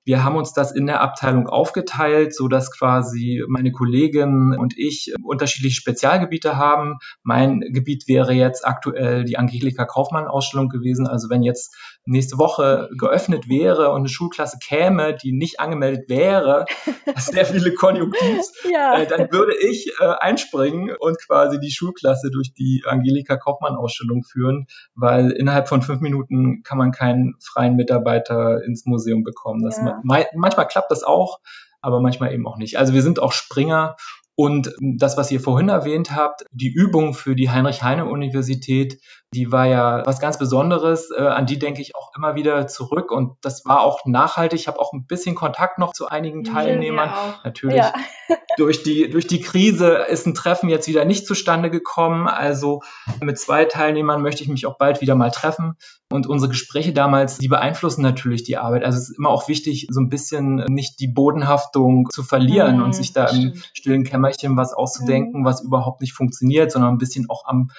Wir 0.06 0.24
haben 0.24 0.36
uns 0.36 0.54
das 0.54 0.72
in 0.72 0.86
der 0.86 1.02
Abteilung 1.02 1.48
aufgeteilt, 1.48 2.36
so 2.36 2.48
dass 2.48 2.72
quasi 2.72 3.44
meine 3.48 3.72
Kollegin 3.72 4.56
und 4.56 4.78
ich 4.78 5.14
unterschiedliche 5.24 5.76
Spezialgebiete 5.76 6.58
haben. 6.58 7.00
Mein 7.24 7.62
Gebiet 7.62 8.08
wäre 8.08 8.32
jetzt 8.32 8.68
aktuell 8.68 9.26
die 9.26 9.38
Angelika 9.38 9.86
Kaufmann 9.86 10.28
Ausstellung 10.28 10.70
gewesen. 10.70 11.08
Also 11.08 11.30
wenn 11.32 11.42
jetzt 11.42 11.76
nächste 12.06 12.38
Woche 12.38 12.90
geöffnet 12.98 13.50
wäre 13.50 13.90
und 13.90 14.02
eine 14.02 14.10
Schulklasse 14.10 14.58
käme, 14.60 15.16
die 15.16 15.32
nicht 15.32 15.60
angemeldet 15.60 16.10
wäre, 16.10 16.66
sehr 17.18 17.46
viele 17.46 17.74
Konjunktivs, 17.74 18.54
ja. 18.72 19.00
äh, 19.00 19.08
dann 19.08 19.32
würde 19.32 19.56
ich 19.56 19.92
äh, 20.00 20.06
einspringen 20.20 20.96
und 20.98 21.18
quasi 21.20 21.60
die 21.60 21.72
Schulklasse 21.72 22.30
durch 22.32 22.54
die 22.54 22.84
Angelika 22.86 23.38
Kaufmann 23.38 23.76
Ausstellung 23.76 24.24
führen, 24.24 24.68
weil 24.94 25.32
innerhalb 25.32 25.68
von 25.68 25.82
fünf 25.82 26.02
Minuten 26.02 26.64
kann 26.64 26.78
man 26.78 26.92
keinen 26.92 27.36
freien 27.42 27.76
Mitarbeiter 27.76 28.64
ins 28.64 28.86
Museum 28.86 29.24
bekommen. 29.24 29.64
Das 29.64 29.78
ja 29.78 30.00
manchmal 30.04 30.68
klappt 30.68 30.92
das 30.92 31.04
auch, 31.04 31.40
aber 31.82 32.00
manchmal 32.02 32.34
eben 32.34 32.48
auch 32.48 32.58
nicht. 32.58 32.78
Also 32.78 32.94
wir 32.94 33.02
sind 33.02 33.20
auch 33.20 33.32
Springer 33.32 33.96
und 34.36 34.74
das, 34.82 35.16
was 35.16 35.32
ihr 35.32 35.40
vorhin 35.40 35.70
erwähnt 35.70 36.14
habt, 36.14 36.46
die 36.52 36.72
Übung 36.72 37.14
für 37.14 37.36
die 37.36 37.50
Heinrich-Heine-Universität, 37.50 39.00
die 39.34 39.52
war 39.52 39.66
ja 39.68 40.02
was 40.06 40.20
ganz 40.20 40.38
Besonderes. 40.38 41.10
Äh, 41.12 41.22
an 41.22 41.46
die 41.46 41.60
denke 41.60 41.82
ich 41.82 41.96
auch 41.96 42.12
immer 42.16 42.36
wieder 42.36 42.68
zurück. 42.68 43.12
Und 43.12 43.38
das 43.42 43.66
war 43.66 43.82
auch 43.82 44.06
nachhaltig. 44.06 44.60
Ich 44.60 44.68
habe 44.68 44.80
auch 44.80 44.94
ein 44.94 45.06
bisschen 45.06 45.36
Kontakt 45.36 45.78
noch 45.78 45.94
zu 45.94 46.08
einigen 46.08 46.44
Teilnehmern. 46.44 47.12
Natürlich. 47.44 47.78
Ja. 47.78 47.94
durch, 48.58 48.84
die, 48.84 49.10
durch 49.10 49.28
die 49.28 49.42
Krise 49.42 50.06
ist 50.10 50.26
ein 50.26 50.34
Treffen 50.34 50.70
jetzt 50.70 50.88
wieder 50.88 51.06
nicht 51.06 51.28
zustande 51.28 51.70
gekommen. 51.70 52.28
Also 52.28 52.82
mit 53.22 53.38
zwei 53.38 53.66
Teilnehmern 53.66 54.22
möchte 54.22 54.44
ich 54.44 54.50
mich 54.50 54.66
auch 54.66 54.78
bald 54.78 55.02
wieder 55.02 55.16
mal 55.16 55.32
treffen. 55.32 55.76
Und 56.12 56.28
unsere 56.28 56.50
Gespräche 56.50 56.94
damals, 56.94 57.40
die 57.40 57.48
beeinflussen 57.48 58.02
natürlich 58.02 58.44
die 58.44 58.58
Arbeit. 58.58 58.84
Also 58.84 58.98
es 58.98 59.10
ist 59.10 59.18
immer 59.18 59.30
auch 59.30 59.48
wichtig, 59.48 59.88
so 59.90 60.00
ein 60.00 60.10
bisschen 60.10 60.56
nicht 60.70 61.00
die 61.00 61.08
Bodenhaftung 61.08 62.10
zu 62.10 62.24
verlieren 62.24 62.78
mhm, 62.78 62.84
und 62.84 62.96
sich 62.96 63.12
da 63.12 63.26
im 63.26 63.54
stillen 63.74 64.04
Kämmerchen 64.26 64.58
was 64.58 64.74
auszudenken, 64.74 65.42
mhm. 65.42 65.46
was 65.46 65.62
überhaupt 65.62 66.02
nicht 66.02 66.14
funktioniert, 66.14 66.72
sondern 66.72 66.94
ein 66.94 66.98
bisschen 66.98 67.30
auch 67.30 67.46
am 67.46 67.70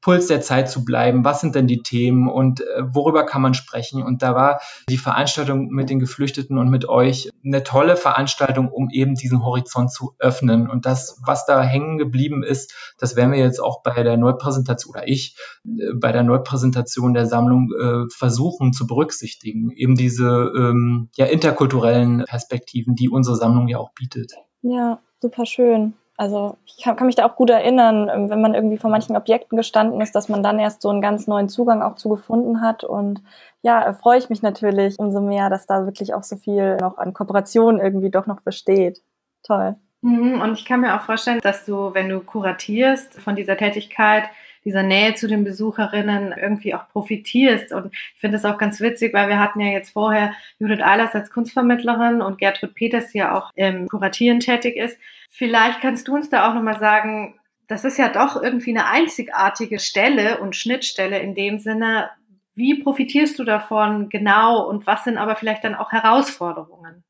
Puls 0.00 0.26
der 0.26 0.42
Zeit 0.42 0.68
zu 0.68 0.84
bleiben. 0.84 1.24
Was 1.24 1.40
sind 1.40 1.54
denn 1.54 1.66
die 1.66 1.82
Themen 1.82 2.28
und 2.28 2.60
äh, 2.60 2.82
worüber 2.92 3.24
kann 3.24 3.40
man 3.40 3.54
sprechen? 3.54 4.02
Und 4.02 4.22
da 4.22 4.34
war 4.34 4.60
die 4.90 4.98
Veranstaltung 4.98 5.68
mit 5.68 5.88
den 5.88 5.98
Geflüchteten 5.98 6.58
und 6.58 6.68
mit 6.68 6.86
euch 6.86 7.30
eine 7.42 7.62
tolle 7.62 7.96
Veranstaltung, 7.96 8.68
um 8.68 8.90
eben 8.90 9.14
diesen 9.14 9.42
Horizont 9.42 9.90
zu 9.90 10.14
öffnen. 10.18 10.68
Und 10.68 10.84
das, 10.84 11.22
was 11.24 11.46
da 11.46 11.62
hängen 11.62 11.96
geblieben 11.96 12.42
ist, 12.42 12.74
das 12.98 13.16
werden 13.16 13.32
wir 13.32 13.38
jetzt 13.38 13.60
auch 13.60 13.82
bei 13.82 14.02
der 14.02 14.18
Neupräsentation 14.18 14.94
oder 14.94 15.08
ich 15.08 15.38
äh, 15.64 15.94
bei 15.94 16.12
der 16.12 16.22
Neupräsentation 16.22 17.14
der 17.14 17.24
Sammlung 17.24 17.70
äh, 17.72 18.04
versuchen 18.14 18.74
zu 18.74 18.86
berücksichtigen. 18.86 19.70
Eben 19.70 19.94
diese 19.94 20.52
ähm, 20.54 21.08
ja, 21.16 21.24
interkulturellen 21.24 22.24
Perspektiven, 22.26 22.94
die 22.94 23.08
unsere 23.08 23.36
Sammlung 23.36 23.68
ja 23.68 23.78
auch 23.78 23.94
bietet. 23.94 24.32
Ja, 24.60 25.00
super 25.24 25.46
schön. 25.46 25.94
Also 26.16 26.56
ich 26.64 26.84
kann, 26.84 26.94
kann, 26.94 27.06
mich 27.06 27.16
da 27.16 27.26
auch 27.26 27.34
gut 27.34 27.50
erinnern, 27.50 28.08
ähm, 28.12 28.30
wenn 28.30 28.40
man 28.40 28.54
irgendwie 28.54 28.76
vor 28.76 28.90
manchen 28.90 29.16
Objekten 29.16 29.56
gestanden 29.56 30.00
ist, 30.00 30.14
dass 30.14 30.28
man 30.28 30.42
dann 30.42 30.60
erst 30.60 30.82
so 30.82 30.90
einen 30.90 31.00
ganz 31.00 31.26
neuen 31.26 31.48
Zugang 31.48 31.82
auch 31.82 31.96
zu 31.96 32.08
gefunden 32.08 32.60
hat. 32.60 32.84
Und 32.84 33.20
ja, 33.62 33.92
freue 33.94 34.18
ich 34.18 34.30
mich 34.30 34.42
natürlich 34.42 34.98
umso 34.98 35.20
mehr, 35.20 35.50
dass 35.50 35.66
da 35.66 35.86
wirklich 35.86 36.14
auch 36.14 36.22
so 36.22 36.36
viel 36.36 36.76
noch 36.76 36.98
an 36.98 37.14
Kooperation 37.14 37.80
irgendwie 37.80 38.10
doch 38.10 38.26
noch 38.26 38.42
besteht. 38.42 39.02
Toll. 39.42 39.74
Mhm, 40.02 40.40
und 40.40 40.52
ich 40.52 40.64
kann 40.66 40.82
mir 40.82 40.94
auch 40.94 41.00
vorstellen, 41.00 41.40
dass 41.42 41.64
du, 41.64 41.94
wenn 41.94 42.08
du 42.08 42.20
kuratierst 42.20 43.20
von 43.20 43.34
dieser 43.34 43.56
Tätigkeit, 43.56 44.24
dieser 44.64 44.82
Nähe 44.82 45.14
zu 45.14 45.28
den 45.28 45.44
Besucherinnen 45.44 46.32
irgendwie 46.32 46.74
auch 46.74 46.88
profitierst. 46.88 47.72
Und 47.72 47.92
ich 47.92 48.20
finde 48.20 48.36
das 48.36 48.44
auch 48.44 48.58
ganz 48.58 48.80
witzig, 48.80 49.12
weil 49.12 49.28
wir 49.28 49.38
hatten 49.38 49.60
ja 49.60 49.68
jetzt 49.68 49.90
vorher 49.90 50.34
Judith 50.58 50.82
Eilers 50.82 51.14
als 51.14 51.30
Kunstvermittlerin 51.30 52.22
und 52.22 52.38
Gertrud 52.38 52.74
Peters, 52.74 53.10
die 53.10 53.18
ja 53.18 53.36
auch 53.36 53.50
im 53.54 53.88
Kuratieren 53.88 54.40
tätig 54.40 54.76
ist. 54.76 54.98
Vielleicht 55.30 55.80
kannst 55.80 56.08
du 56.08 56.14
uns 56.14 56.30
da 56.30 56.48
auch 56.48 56.54
nochmal 56.54 56.78
sagen, 56.78 57.38
das 57.68 57.84
ist 57.84 57.98
ja 57.98 58.08
doch 58.08 58.40
irgendwie 58.40 58.70
eine 58.70 58.86
einzigartige 58.86 59.78
Stelle 59.78 60.38
und 60.40 60.56
Schnittstelle 60.56 61.18
in 61.18 61.34
dem 61.34 61.58
Sinne. 61.58 62.10
Wie 62.54 62.82
profitierst 62.82 63.38
du 63.38 63.44
davon 63.44 64.08
genau 64.10 64.68
und 64.68 64.86
was 64.86 65.04
sind 65.04 65.18
aber 65.18 65.34
vielleicht 65.36 65.64
dann 65.64 65.74
auch 65.74 65.90
Herausforderungen? 65.90 67.02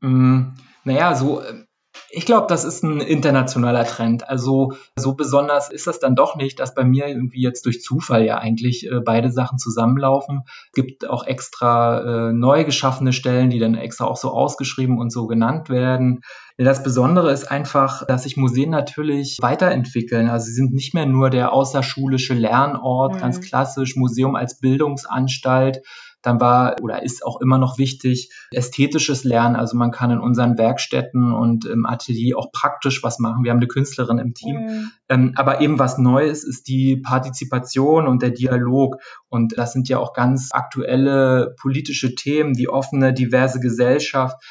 Mm, 0.00 0.54
naja, 0.84 1.14
so 1.14 1.40
äh, 1.40 1.64
ich 2.10 2.24
glaube, 2.24 2.46
das 2.48 2.64
ist 2.64 2.82
ein 2.82 3.00
internationaler 3.00 3.84
Trend. 3.84 4.28
Also 4.28 4.74
so 4.96 5.14
besonders 5.14 5.70
ist 5.70 5.86
das 5.86 6.00
dann 6.00 6.16
doch 6.16 6.36
nicht, 6.36 6.58
dass 6.58 6.74
bei 6.74 6.84
mir 6.84 7.06
irgendwie 7.06 7.42
jetzt 7.42 7.66
durch 7.66 7.82
Zufall 7.82 8.24
ja 8.24 8.38
eigentlich 8.38 8.90
äh, 8.90 9.00
beide 9.00 9.30
Sachen 9.30 9.58
zusammenlaufen. 9.58 10.42
Es 10.66 10.72
gibt 10.72 11.08
auch 11.08 11.26
extra 11.26 12.28
äh, 12.28 12.32
neu 12.32 12.64
geschaffene 12.64 13.12
Stellen, 13.12 13.50
die 13.50 13.58
dann 13.58 13.74
extra 13.74 14.06
auch 14.06 14.16
so 14.16 14.30
ausgeschrieben 14.30 14.98
und 14.98 15.12
so 15.12 15.26
genannt 15.26 15.68
werden. 15.68 16.22
Das 16.56 16.82
Besondere 16.82 17.30
ist 17.30 17.50
einfach, 17.50 18.04
dass 18.06 18.24
sich 18.24 18.36
Museen 18.36 18.70
natürlich 18.70 19.38
weiterentwickeln. 19.40 20.28
Also 20.28 20.46
sie 20.46 20.54
sind 20.54 20.72
nicht 20.72 20.94
mehr 20.94 21.06
nur 21.06 21.30
der 21.30 21.52
außerschulische 21.52 22.34
Lernort, 22.34 23.14
mhm. 23.14 23.20
ganz 23.20 23.40
klassisch, 23.40 23.96
Museum 23.96 24.34
als 24.34 24.58
Bildungsanstalt, 24.58 25.82
dann 26.22 26.40
war 26.40 26.76
oder 26.82 27.02
ist 27.02 27.24
auch 27.24 27.40
immer 27.40 27.58
noch 27.58 27.78
wichtig 27.78 28.30
ästhetisches 28.50 29.24
Lernen. 29.24 29.56
Also 29.56 29.76
man 29.76 29.90
kann 29.90 30.10
in 30.10 30.18
unseren 30.18 30.58
Werkstätten 30.58 31.32
und 31.32 31.64
im 31.64 31.86
Atelier 31.86 32.36
auch 32.38 32.50
praktisch 32.52 33.02
was 33.02 33.18
machen. 33.18 33.44
Wir 33.44 33.50
haben 33.50 33.58
eine 33.58 33.68
Künstlerin 33.68 34.18
im 34.18 34.34
Team. 34.34 34.56
Mhm. 34.56 34.90
Ähm, 35.08 35.32
aber 35.36 35.60
eben 35.60 35.78
was 35.78 35.98
Neues 35.98 36.44
ist 36.44 36.68
die 36.68 36.96
Partizipation 36.96 38.08
und 38.08 38.22
der 38.22 38.30
Dialog. 38.30 38.96
Und 39.28 39.56
das 39.56 39.72
sind 39.72 39.88
ja 39.88 39.98
auch 39.98 40.12
ganz 40.12 40.50
aktuelle 40.52 41.54
politische 41.60 42.14
Themen, 42.14 42.54
die 42.54 42.68
offene, 42.68 43.12
diverse 43.12 43.60
Gesellschaft, 43.60 44.42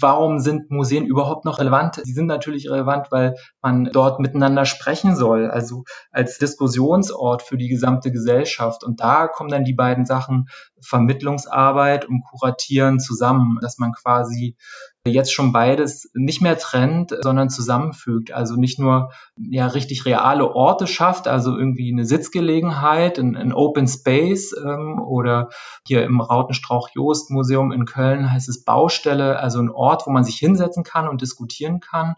warum 0.00 0.38
sind 0.38 0.70
Museen 0.70 1.06
überhaupt 1.06 1.44
noch 1.44 1.58
relevant? 1.58 2.00
Sie 2.04 2.12
sind 2.12 2.26
natürlich 2.26 2.70
relevant, 2.70 3.06
weil 3.10 3.36
man 3.62 3.84
dort 3.84 4.20
miteinander 4.20 4.64
sprechen 4.64 5.16
soll, 5.16 5.50
also 5.50 5.84
als 6.10 6.38
Diskussionsort 6.38 7.42
für 7.42 7.56
die 7.56 7.68
gesamte 7.68 8.12
Gesellschaft. 8.12 8.84
Und 8.84 9.00
da 9.00 9.28
kommen 9.28 9.50
dann 9.50 9.64
die 9.64 9.74
beiden 9.74 10.04
Sachen 10.04 10.46
Vermittlungsarbeit 10.80 12.06
und 12.06 12.22
Kuratieren 12.24 13.00
zusammen, 13.00 13.58
dass 13.62 13.78
man 13.78 13.92
quasi 13.92 14.56
jetzt 15.06 15.32
schon 15.32 15.52
beides 15.52 16.10
nicht 16.14 16.42
mehr 16.42 16.56
trennt, 16.56 17.16
sondern 17.22 17.50
zusammenfügt. 17.50 18.32
Also 18.32 18.54
nicht 18.54 18.78
nur 18.78 19.10
ja 19.36 19.66
richtig 19.66 20.04
reale 20.06 20.54
Orte 20.54 20.86
schafft, 20.86 21.26
also 21.26 21.56
irgendwie 21.56 21.92
eine 21.92 22.04
Sitzgelegenheit, 22.04 23.18
ein, 23.18 23.36
ein 23.36 23.52
Open 23.52 23.88
Space 23.88 24.54
ähm, 24.56 25.00
oder 25.00 25.48
hier 25.86 26.04
im 26.04 26.20
Rautenstrauch 26.20 26.90
Jost 26.94 27.30
Museum 27.30 27.72
in 27.72 27.84
Köln 27.84 28.32
heißt 28.32 28.48
es 28.48 28.64
Baustelle, 28.64 29.38
also 29.40 29.60
ein 29.60 29.70
Ort, 29.70 30.06
wo 30.06 30.10
man 30.10 30.24
sich 30.24 30.36
hinsetzen 30.36 30.84
kann 30.84 31.08
und 31.08 31.20
diskutieren 31.20 31.80
kann 31.80 32.14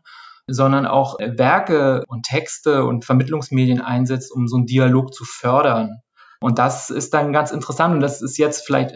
sondern 0.47 0.87
auch 0.87 1.19
Werke 1.19 2.05
und 2.07 2.27
Texte 2.27 2.85
und 2.85 3.07
Vermittlungsmedien 3.07 3.81
einsetzt, 3.81 4.31
um 4.31 4.47
so 4.47 4.57
einen 4.57 4.67
Dialog 4.67 5.15
zu 5.15 5.25
fördern. 5.25 6.03
Und 6.45 6.59
das 6.59 6.91
ist 6.91 7.15
dann 7.15 7.33
ganz 7.33 7.53
interessant. 7.53 7.95
Und 7.95 8.01
das 8.01 8.21
ist 8.21 8.37
jetzt 8.37 8.67
vielleicht, 8.67 8.95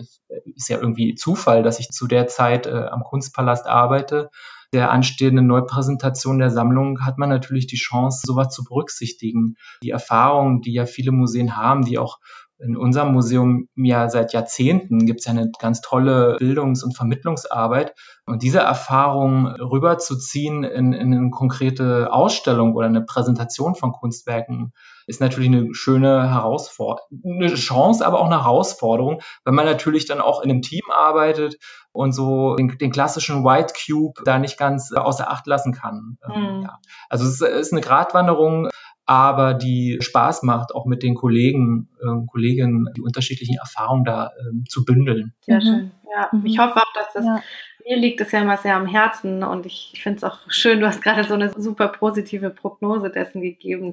ist 0.55 0.69
ja 0.69 0.76
irgendwie 0.76 1.14
Zufall, 1.14 1.62
dass 1.62 1.81
ich 1.81 1.88
zu 1.88 2.07
der 2.07 2.26
Zeit 2.26 2.67
äh, 2.67 2.88
am 2.90 3.05
Kunstpalast 3.05 3.67
arbeite. 3.67 4.28
Der 4.75 4.90
anstehenden 4.90 5.47
Neupräsentation 5.47 6.38
der 6.38 6.50
Sammlung 6.50 7.07
hat 7.07 7.17
man 7.17 7.31
natürlich 7.31 7.67
die 7.67 7.78
Chance, 7.78 8.21
sowas 8.26 8.50
zu 8.50 8.64
berücksichtigen. 8.64 9.55
Die 9.83 9.88
Erfahrungen, 9.88 10.61
die 10.61 10.75
ja 10.75 10.85
viele 10.85 11.11
Museen 11.11 11.57
haben, 11.57 11.87
die 11.87 11.97
auch 11.97 12.19
in 12.59 12.77
unserem 12.77 13.12
Museum 13.12 13.69
ja 13.77 14.09
seit 14.09 14.33
Jahrzehnten 14.33 15.07
gibt 15.07 15.21
es 15.21 15.27
ja 15.27 15.33
eine 15.33 15.50
ganz 15.59 15.81
tolle 15.81 16.37
Bildungs- 16.38 16.83
und 16.83 16.97
Vermittlungsarbeit. 16.97 17.95
Und 18.27 18.43
diese 18.43 18.59
Erfahrung 18.59 19.47
rüberzuziehen 19.47 20.65
in, 20.65 20.93
in 20.93 21.15
eine 21.15 21.31
konkrete 21.31 22.12
Ausstellung 22.12 22.75
oder 22.75 22.87
eine 22.87 23.03
Präsentation 23.03 23.75
von 23.75 23.93
Kunstwerken 23.93 24.73
ist 25.07 25.21
natürlich 25.21 25.49
eine 25.49 25.75
schöne 25.75 26.31
Herausforderung, 26.31 27.09
eine 27.25 27.55
Chance, 27.55 28.07
aber 28.07 28.21
auch 28.21 28.27
eine 28.27 28.43
Herausforderung, 28.43 29.23
weil 29.45 29.55
man 29.55 29.65
natürlich 29.65 30.05
dann 30.05 30.21
auch 30.21 30.43
in 30.43 30.50
einem 30.50 30.61
Team 30.61 30.83
arbeitet 30.93 31.57
und 31.93 32.12
so 32.12 32.57
den, 32.57 32.77
den 32.77 32.91
klassischen 32.91 33.45
White 33.45 33.73
Cube 33.75 34.21
da 34.25 34.38
nicht 34.38 34.59
ganz 34.59 34.93
außer 34.93 35.31
Acht 35.31 35.47
lassen 35.47 35.73
kann. 35.73 36.19
Mhm. 36.27 36.62
Ja. 36.62 36.79
Also 37.09 37.25
es 37.25 37.41
ist 37.41 37.73
eine 37.73 37.81
Gratwanderung, 37.81 38.69
aber 39.09 39.55
die 39.55 39.99
Spaß 40.00 40.43
macht, 40.43 40.75
auch 40.75 40.85
mit 40.85 41.03
den 41.03 41.15
Kollegen, 41.15 41.88
äh, 42.00 42.27
Kolleginnen 42.31 42.88
die 42.97 43.00
unterschiedlichen 43.00 43.57
Erfahrungen 43.57 44.05
da 44.05 44.27
äh, 44.27 44.65
zu 44.69 44.85
bündeln. 44.85 45.33
Sehr 45.41 45.57
mhm. 45.57 45.62
schön. 45.62 45.91
Ja, 46.15 46.29
mhm. 46.31 46.47
ich 46.47 46.59
hoffe 46.59 46.77
auch, 46.77 46.93
dass 46.95 47.12
das 47.15 47.25
ja. 47.25 47.43
mir 47.87 47.97
liegt 47.97 48.21
es 48.21 48.33
ja 48.33 48.43
immer 48.43 48.59
sehr 48.59 48.77
am 48.77 48.87
Herzen 48.87 49.43
und 49.43 49.65
ich, 49.65 49.93
ich 49.95 50.03
finde 50.03 50.19
es 50.19 50.25
auch 50.25 50.38
schön, 50.49 50.81
du 50.81 50.87
hast 50.87 51.03
gerade 51.03 51.25
so 51.25 51.35
eine 51.35 51.50
super 51.57 51.88
positive 51.88 52.50
Prognose 52.50 53.11
dessen 53.11 53.41
gegeben, 53.41 53.93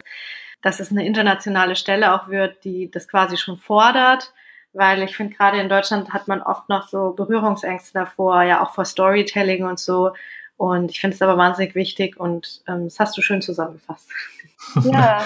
dass 0.61 0.79
es 0.79 0.91
eine 0.91 1.05
internationale 1.05 1.77
Stelle 1.77 2.13
auch 2.13 2.27
wird, 2.27 2.63
die 2.65 2.91
das 2.91 3.07
quasi 3.07 3.37
schon 3.37 3.57
fordert 3.57 4.33
weil 4.75 5.01
ich 5.03 5.15
finde, 5.15 5.33
gerade 5.33 5.57
in 5.57 5.69
Deutschland 5.69 6.11
hat 6.11 6.27
man 6.27 6.41
oft 6.41 6.67
noch 6.67 6.89
so 6.89 7.13
Berührungsängste 7.13 7.93
davor, 7.93 8.43
ja 8.43 8.61
auch 8.61 8.73
vor 8.73 8.83
Storytelling 8.83 9.63
und 9.63 9.79
so. 9.79 10.11
Und 10.57 10.91
ich 10.91 10.99
finde 10.99 11.15
es 11.15 11.21
aber 11.21 11.37
wahnsinnig 11.37 11.75
wichtig 11.75 12.19
und 12.19 12.61
ähm, 12.67 12.85
das 12.85 12.99
hast 12.99 13.17
du 13.17 13.21
schön 13.21 13.41
zusammengefasst. 13.41 14.09
Ja, 14.83 15.23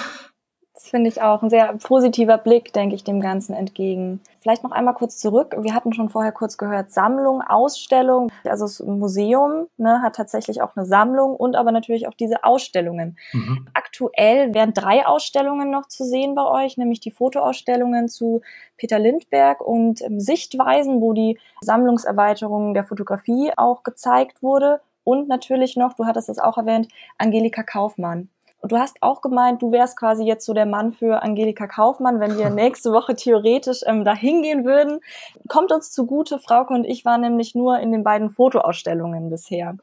das 0.79 0.88
finde 0.88 1.09
ich 1.09 1.21
auch 1.21 1.43
ein 1.43 1.50
sehr 1.50 1.74
positiver 1.74 2.38
Blick, 2.38 2.71
denke 2.71 2.95
ich, 2.95 3.03
dem 3.03 3.19
Ganzen 3.19 3.53
entgegen. 3.53 4.21
Vielleicht 4.39 4.63
noch 4.63 4.71
einmal 4.71 4.93
kurz 4.93 5.17
zurück. 5.17 5.53
Wir 5.59 5.74
hatten 5.74 5.91
schon 5.91 6.09
vorher 6.09 6.31
kurz 6.31 6.57
gehört, 6.57 6.91
Sammlung, 6.91 7.41
Ausstellung. 7.41 8.31
Also 8.45 8.63
das 8.63 8.79
Museum 8.79 9.67
ne, 9.75 10.01
hat 10.01 10.15
tatsächlich 10.15 10.62
auch 10.62 10.77
eine 10.77 10.86
Sammlung 10.86 11.36
und 11.36 11.57
aber 11.57 11.74
natürlich 11.74 12.07
auch 12.07 12.13
diese 12.13 12.45
Ausstellungen. 12.45 13.17
Mhm. 13.33 13.67
Aktuell 13.74 14.53
werden 14.53 14.74
drei 14.74 15.05
Ausstellungen 15.05 15.69
noch 15.69 15.89
zu 15.89 16.05
sehen 16.05 16.33
bei 16.33 16.45
euch, 16.45 16.77
nämlich 16.77 17.01
die 17.01 17.12
Fotoausstellungen 17.12 18.07
zu 18.07 18.41
Peter 18.77 19.00
Lindberg 19.00 19.59
und 19.59 20.01
ähm, 20.01 20.21
Sichtweisen, 20.21 21.01
wo 21.01 21.12
die 21.12 21.38
Sammlungserweiterung 21.59 22.74
der 22.74 22.86
Fotografie 22.86 23.51
auch 23.57 23.83
gezeigt 23.83 24.41
wurde. 24.41 24.79
Und 25.09 25.27
natürlich 25.27 25.75
noch, 25.75 25.93
du 25.93 26.05
hattest 26.05 26.29
es 26.29 26.37
auch 26.37 26.59
erwähnt, 26.59 26.87
Angelika 27.17 27.63
Kaufmann. 27.63 28.29
Und 28.61 28.73
du 28.73 28.77
hast 28.77 28.97
auch 29.01 29.21
gemeint, 29.21 29.61
du 29.61 29.71
wärst 29.71 29.97
quasi 29.97 30.25
jetzt 30.25 30.45
so 30.45 30.53
der 30.53 30.65
Mann 30.65 30.91
für 30.91 31.23
Angelika 31.23 31.65
Kaufmann, 31.65 32.19
wenn 32.19 32.37
wir 32.37 32.49
nächste 32.49 32.91
Woche 32.91 33.15
theoretisch 33.15 33.81
ähm, 33.85 34.03
da 34.03 34.13
hingehen 34.13 34.65
würden. 34.65 34.99
Kommt 35.47 35.71
uns 35.71 35.91
zugute, 35.91 36.39
Frauke 36.39 36.73
und 36.73 36.83
ich 36.83 37.05
waren 37.05 37.21
nämlich 37.21 37.55
nur 37.55 37.79
in 37.79 37.91
den 37.91 38.03
beiden 38.03 38.29
Fotoausstellungen 38.29 39.29
bisher. 39.29 39.77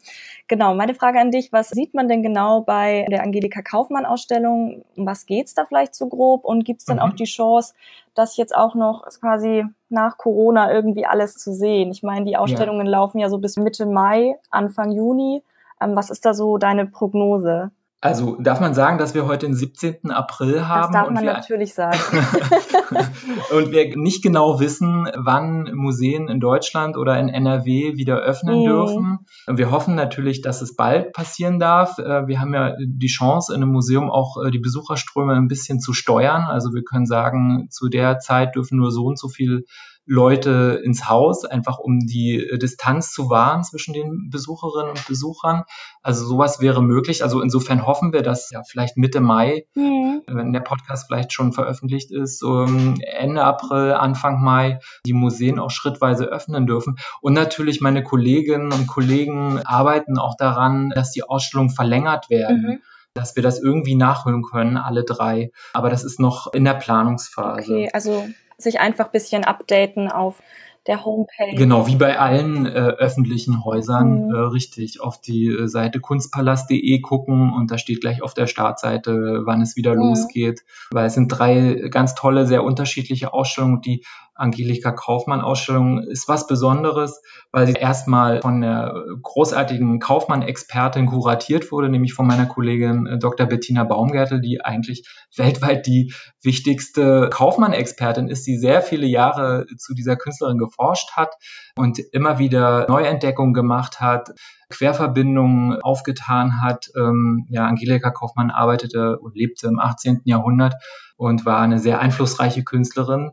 Genau, 0.49 0.75
meine 0.75 0.95
Frage 0.95 1.19
an 1.21 1.31
dich, 1.31 1.53
was 1.53 1.71
sieht 1.71 1.95
man 1.95 2.09
denn 2.09 2.23
genau 2.23 2.61
bei 2.61 3.07
der 3.11 3.23
Angelika 3.23 3.63
Kaufmann 3.63 4.05
Ausstellung? 4.05 4.85
Um 4.95 5.07
was 5.07 5.25
geht's 5.25 5.55
da 5.55 5.65
vielleicht 5.65 5.95
so 5.95 6.09
grob? 6.09 6.45
Und 6.45 6.65
gibt's 6.65 6.85
dann 6.85 6.99
mhm. 6.99 7.03
auch 7.03 7.13
die 7.13 7.25
Chance, 7.25 7.75
das 8.15 8.37
jetzt 8.37 8.55
auch 8.55 8.75
noch 8.75 9.07
quasi 9.21 9.65
nach 9.89 10.19
Corona 10.19 10.71
irgendwie 10.73 11.07
alles 11.07 11.37
zu 11.37 11.53
sehen? 11.53 11.91
Ich 11.91 12.03
meine, 12.03 12.27
die 12.27 12.37
Ausstellungen 12.37 12.87
ja. 12.87 12.93
laufen 12.93 13.19
ja 13.21 13.31
so 13.31 13.39
bis 13.39 13.57
Mitte 13.57 13.87
Mai, 13.87 14.37
Anfang 14.51 14.93
Juni. 14.93 15.43
Ähm, 15.81 15.97
was 15.97 16.11
ist 16.11 16.27
da 16.27 16.35
so 16.35 16.59
deine 16.59 16.87
Prognose? 16.87 17.71
Also 18.03 18.37
darf 18.39 18.61
man 18.61 18.75
sagen, 18.75 18.99
dass 18.99 19.15
wir 19.15 19.27
heute 19.27 19.47
den 19.47 19.55
17. 19.55 20.11
April 20.11 20.69
haben? 20.69 20.93
Das 20.93 21.03
darf 21.03 21.11
man 21.11 21.25
natürlich 21.25 21.75
sagen. 21.75 21.99
und 23.57 23.73
wir 23.73 23.97
nicht 23.97 24.23
genau 24.23 24.61
wissen, 24.61 25.09
wann 25.17 25.71
Museen 25.75 26.29
in 26.29 26.39
Deutschland 26.39 26.99
oder 26.99 27.19
in 27.19 27.31
NRW 27.31 27.97
wieder 27.97 28.19
öffnen 28.19 28.61
mhm. 28.61 28.65
dürfen. 28.65 29.19
Wir 29.49 29.71
hoffen 29.71 29.95
natürlich, 29.95 30.43
dass 30.43 30.61
es 30.61 30.77
bald 30.77 31.15
passieren 31.15 31.59
darf. 31.59 31.99
Äh, 31.99 32.27
wir 32.27 32.39
haben 32.39 32.53
ja 32.53 32.75
die 32.79 33.07
Chance, 33.07 33.55
in 33.55 33.63
einem 33.63 33.73
Museum 33.73 34.11
auch 34.11 34.37
äh, 34.45 34.51
die 34.51 34.61
Besucherströme 34.61 35.33
ein 35.33 35.49
bisschen 35.49 35.81
zu 35.81 35.95
steuern. 35.95 36.43
Also 36.43 36.75
wir 36.75 36.85
können 36.85 37.07
sagen, 37.07 37.69
zu 37.71 37.89
der 37.89 38.19
Zeit 38.19 38.57
dürfen 38.57 38.77
nur 38.77 38.93
so 38.93 39.07
und 39.07 39.19
so 39.19 39.29
viel 39.29 39.65
Leute 40.07 40.81
ins 40.85 41.09
Haus, 41.09 41.45
einfach 41.45 41.79
um 41.79 41.99
die 41.99 42.37
äh, 42.37 42.59
Distanz 42.59 43.13
zu 43.13 43.29
wahren 43.29 43.65
zwischen 43.65 43.93
den 43.93 44.31
Besucherinnen 44.31 44.91
und 44.91 45.07
Besuchern. 45.07 45.65
Also 46.03 46.25
sowas 46.25 46.61
wäre 46.61 46.83
möglich. 46.83 47.25
Also 47.25 47.41
insofern 47.41 47.87
hoffen 47.87 48.13
wir, 48.13 48.23
dass 48.23 48.51
ja 48.51 48.63
vielleicht 48.63 48.97
Mitte 48.97 49.21
Mai, 49.21 49.67
mhm. 49.75 50.23
wenn 50.29 50.53
der 50.53 50.61
Podcast 50.61 51.07
vielleicht 51.09 51.33
schon 51.33 51.53
veröffentlicht 51.53 52.13
ist, 52.13 52.39
so 52.39 52.63
Ende 52.63 53.43
April, 53.43 53.93
Anfang 53.93 54.43
Mai, 54.43 54.79
die 55.05 55.13
Museen 55.13 55.59
auch 55.59 55.71
schrittweise 55.71 56.27
öffnen 56.27 56.67
dürfen. 56.67 56.97
Und 57.21 57.35
natürlich 57.35 57.81
meine 57.81 58.05
Kolleginnen 58.05 58.73
und 58.73 58.87
Kollegen 58.87 59.61
arbeiten 59.65 60.19
auch 60.19 60.37
daran, 60.37 60.91
dass 60.91 61.11
die 61.11 61.25
Ausstellungen 61.25 61.71
verlängert 61.71 62.31
werden. 62.31 62.63
Mhm 62.63 62.79
dass 63.17 63.35
wir 63.35 63.43
das 63.43 63.59
irgendwie 63.59 63.95
nachholen 63.95 64.43
können, 64.43 64.77
alle 64.77 65.03
drei. 65.03 65.51
Aber 65.73 65.89
das 65.89 66.05
ist 66.05 66.21
noch 66.21 66.53
in 66.53 66.65
der 66.65 66.75
Planungsphase. 66.75 67.73
Okay, 67.73 67.91
also 67.93 68.29
sich 68.59 68.81
einfach 68.81 69.07
ein 69.07 69.13
bisschen 69.13 69.45
updaten 69.45 70.11
auf 70.11 70.43
der 70.87 71.05
Homepage. 71.05 71.55
Genau, 71.57 71.87
wie 71.87 71.97
bei 71.97 72.19
allen 72.19 72.67
äh, 72.67 72.71
öffentlichen 72.71 73.65
Häusern, 73.65 74.29
mhm. 74.29 74.35
äh, 74.35 74.39
richtig, 74.39 75.01
auf 75.01 75.21
die 75.21 75.49
äh, 75.49 75.67
Seite 75.67 76.01
kunstpalast.de 76.01 77.01
gucken 77.01 77.53
und 77.53 77.71
da 77.71 77.79
steht 77.79 78.01
gleich 78.01 78.23
auf 78.23 78.35
der 78.35 78.47
Startseite, 78.47 79.43
wann 79.45 79.61
es 79.61 79.77
wieder 79.77 79.95
mhm. 79.95 80.03
losgeht, 80.03 80.63
weil 80.91 81.07
es 81.07 81.15
sind 81.15 81.29
drei 81.29 81.89
ganz 81.91 82.15
tolle, 82.15 82.47
sehr 82.47 82.63
unterschiedliche 82.63 83.33
Ausstellungen, 83.33 83.81
die 83.81 84.05
Angelika 84.37 84.93
Kaufmann-Ausstellung 84.93 86.03
ist 86.03 86.29
was 86.29 86.47
Besonderes, 86.47 87.23
weil 87.53 87.67
sie 87.67 87.73
erstmal 87.73 88.43
von 88.43 88.61
der 88.61 88.95
großartigen 89.23 89.99
Kaufmann-Expertin 89.99 91.07
kuratiert 91.07 91.73
wurde, 91.73 91.89
nämlich 91.89 92.13
von 92.13 92.27
meiner 92.27 92.47
Kollegin 92.47 93.07
äh, 93.07 93.19
Dr. 93.19 93.47
Bettina 93.47 93.85
Baumgärtel, 93.85 94.41
die 94.41 94.61
eigentlich 94.63 95.09
weltweit 95.37 95.87
die 95.87 96.13
wichtigste 96.43 97.31
Kaufmann-Expertin 97.33 98.29
ist, 98.29 98.47
die 98.47 98.59
sehr 98.59 98.83
viele 98.83 99.07
Jahre 99.07 99.67
zu 99.79 99.95
dieser 99.95 100.17
Künstlerin 100.17 100.59
geforscht 100.59 101.13
hat 101.13 101.35
und 101.77 101.99
immer 102.13 102.39
wieder 102.39 102.87
Neuentdeckungen 102.89 103.55
gemacht 103.55 104.01
hat, 104.01 104.31
Querverbindungen 104.69 105.81
aufgetan 105.81 106.61
hat. 106.63 106.91
Ähm, 106.97 107.47
ja, 107.49 107.67
Angelika 107.67 108.11
Kaufmann 108.11 108.51
arbeitete 108.51 109.19
und 109.19 109.37
lebte 109.37 109.69
im 109.69 109.79
18. 109.79 110.23
Jahrhundert 110.25 110.75
und 111.17 111.47
war 111.47 111.61
eine 111.61 111.79
sehr 111.79 112.01
einflussreiche 112.01 112.65
Künstlerin 112.65 113.31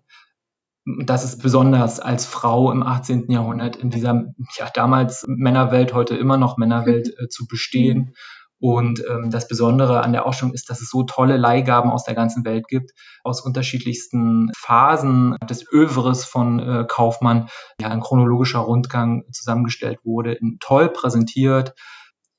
das 0.85 1.23
ist 1.23 1.41
besonders 1.41 1.99
als 1.99 2.25
Frau 2.25 2.71
im 2.71 2.83
18. 2.83 3.31
Jahrhundert 3.31 3.75
in 3.75 3.89
dieser 3.89 4.25
ja 4.57 4.69
damals 4.73 5.23
Männerwelt, 5.27 5.93
heute 5.93 6.15
immer 6.15 6.37
noch 6.37 6.57
Männerwelt 6.57 7.07
äh, 7.19 7.27
zu 7.29 7.47
bestehen. 7.47 8.15
Und 8.59 9.03
ähm, 9.09 9.29
das 9.29 9.49
Besondere 9.49 10.03
an 10.03 10.13
der 10.13 10.25
Ausstellung 10.25 10.53
ist, 10.53 10.69
dass 10.69 10.79
es 10.79 10.89
so 10.89 11.03
tolle 11.03 11.35
Leihgaben 11.35 11.91
aus 11.91 12.05
der 12.05 12.15
ganzen 12.15 12.45
Welt 12.45 12.69
gibt, 12.69 12.91
aus 13.21 13.41
unterschiedlichsten 13.41 14.51
Phasen 14.55 15.35
des 15.49 15.69
Övres 15.69 16.23
von 16.23 16.59
äh, 16.59 16.85
Kaufmann, 16.87 17.49
ja, 17.81 17.89
ein 17.89 17.99
chronologischer 17.99 18.59
Rundgang 18.59 19.25
zusammengestellt 19.33 19.99
wurde, 20.05 20.31
in, 20.31 20.59
toll 20.61 20.87
präsentiert, 20.87 21.73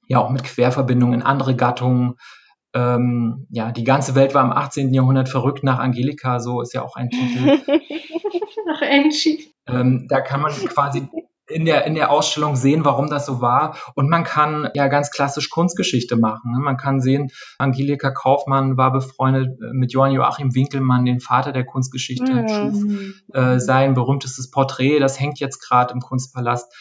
ja, 0.08 0.18
auch 0.18 0.30
mit 0.30 0.44
Querverbindungen 0.44 1.20
in 1.20 1.26
andere 1.26 1.56
Gattungen. 1.56 2.14
Ähm, 2.74 3.46
ja, 3.50 3.70
die 3.70 3.84
ganze 3.84 4.14
Welt 4.14 4.34
war 4.34 4.44
im 4.44 4.52
18. 4.52 4.92
Jahrhundert 4.92 5.28
verrückt 5.28 5.62
nach 5.62 5.78
Angelika, 5.78 6.40
so 6.40 6.60
ist 6.60 6.74
ja 6.74 6.82
auch 6.82 6.96
ein 6.96 7.08
Titel. 7.08 7.60
nach 8.66 8.82
Angie. 8.82 9.54
Ähm, 9.66 10.06
da 10.08 10.20
kann 10.20 10.42
man 10.42 10.52
quasi 10.52 11.08
in 11.48 11.66
der, 11.66 11.86
in 11.86 11.94
der 11.94 12.10
Ausstellung 12.10 12.56
sehen, 12.56 12.84
warum 12.84 13.08
das 13.08 13.26
so 13.26 13.40
war. 13.40 13.76
Und 13.94 14.08
man 14.08 14.24
kann 14.24 14.70
ja 14.74 14.88
ganz 14.88 15.10
klassisch 15.10 15.50
Kunstgeschichte 15.50 16.16
machen. 16.16 16.52
Ne? 16.52 16.58
Man 16.58 16.76
kann 16.76 17.00
sehen, 17.00 17.30
Angelika 17.58 18.10
Kaufmann 18.10 18.76
war 18.76 18.92
befreundet 18.92 19.60
äh, 19.60 19.72
mit 19.72 19.92
Johann 19.92 20.12
Joachim 20.12 20.54
Winkelmann, 20.54 21.04
den 21.04 21.20
Vater 21.20 21.52
der 21.52 21.64
Kunstgeschichte, 21.64 22.32
mhm. 22.32 22.48
schuf 22.48 23.34
äh, 23.34 23.60
sein 23.60 23.94
berühmtestes 23.94 24.50
Porträt. 24.50 25.00
Das 25.00 25.20
hängt 25.20 25.38
jetzt 25.38 25.60
gerade 25.60 25.92
im 25.92 26.00
Kunstpalast. 26.00 26.72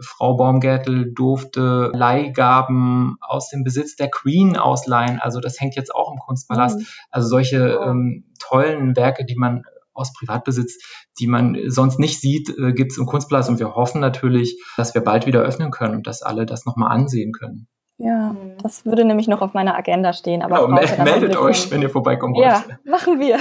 Frau 0.00 0.36
Baumgärtel 0.36 1.12
durfte 1.12 1.90
Leihgaben 1.92 3.16
aus 3.20 3.50
dem 3.50 3.64
Besitz 3.64 3.96
der 3.96 4.10
Queen 4.10 4.56
ausleihen. 4.56 5.18
Also 5.20 5.40
das 5.40 5.60
hängt 5.60 5.74
jetzt 5.76 5.94
auch 5.94 6.12
im 6.12 6.18
Kunstpalast. 6.18 6.78
Mhm. 6.78 6.86
Also 7.10 7.28
solche 7.28 7.80
ähm, 7.84 8.24
tollen 8.38 8.96
Werke, 8.96 9.24
die 9.24 9.36
man 9.36 9.64
aus 9.94 10.12
Privatbesitz, 10.12 10.78
die 11.18 11.26
man 11.26 11.58
sonst 11.66 11.98
nicht 11.98 12.20
sieht, 12.20 12.48
äh, 12.58 12.72
gibt 12.72 12.92
es 12.92 12.98
im 12.98 13.06
Kunstpalast. 13.06 13.50
Und 13.50 13.58
wir 13.58 13.74
hoffen 13.74 14.00
natürlich, 14.00 14.62
dass 14.76 14.94
wir 14.94 15.02
bald 15.02 15.26
wieder 15.26 15.40
öffnen 15.42 15.70
können 15.70 15.96
und 15.96 16.06
dass 16.06 16.22
alle 16.22 16.46
das 16.46 16.64
nochmal 16.64 16.90
ansehen 16.90 17.32
können. 17.32 17.68
Ja, 17.98 18.32
mhm. 18.32 18.58
das 18.62 18.84
würde 18.84 19.04
nämlich 19.04 19.28
noch 19.28 19.42
auf 19.42 19.54
meiner 19.54 19.76
Agenda 19.76 20.12
stehen. 20.12 20.42
Aber 20.42 20.66
genau, 20.66 21.04
meldet 21.04 21.36
euch, 21.36 21.70
wenn 21.70 21.82
ihr 21.82 21.90
vorbeikommen 21.90 22.34
wollt. 22.34 22.46
Ja, 22.46 22.64
machen 22.84 23.20
wir. 23.20 23.38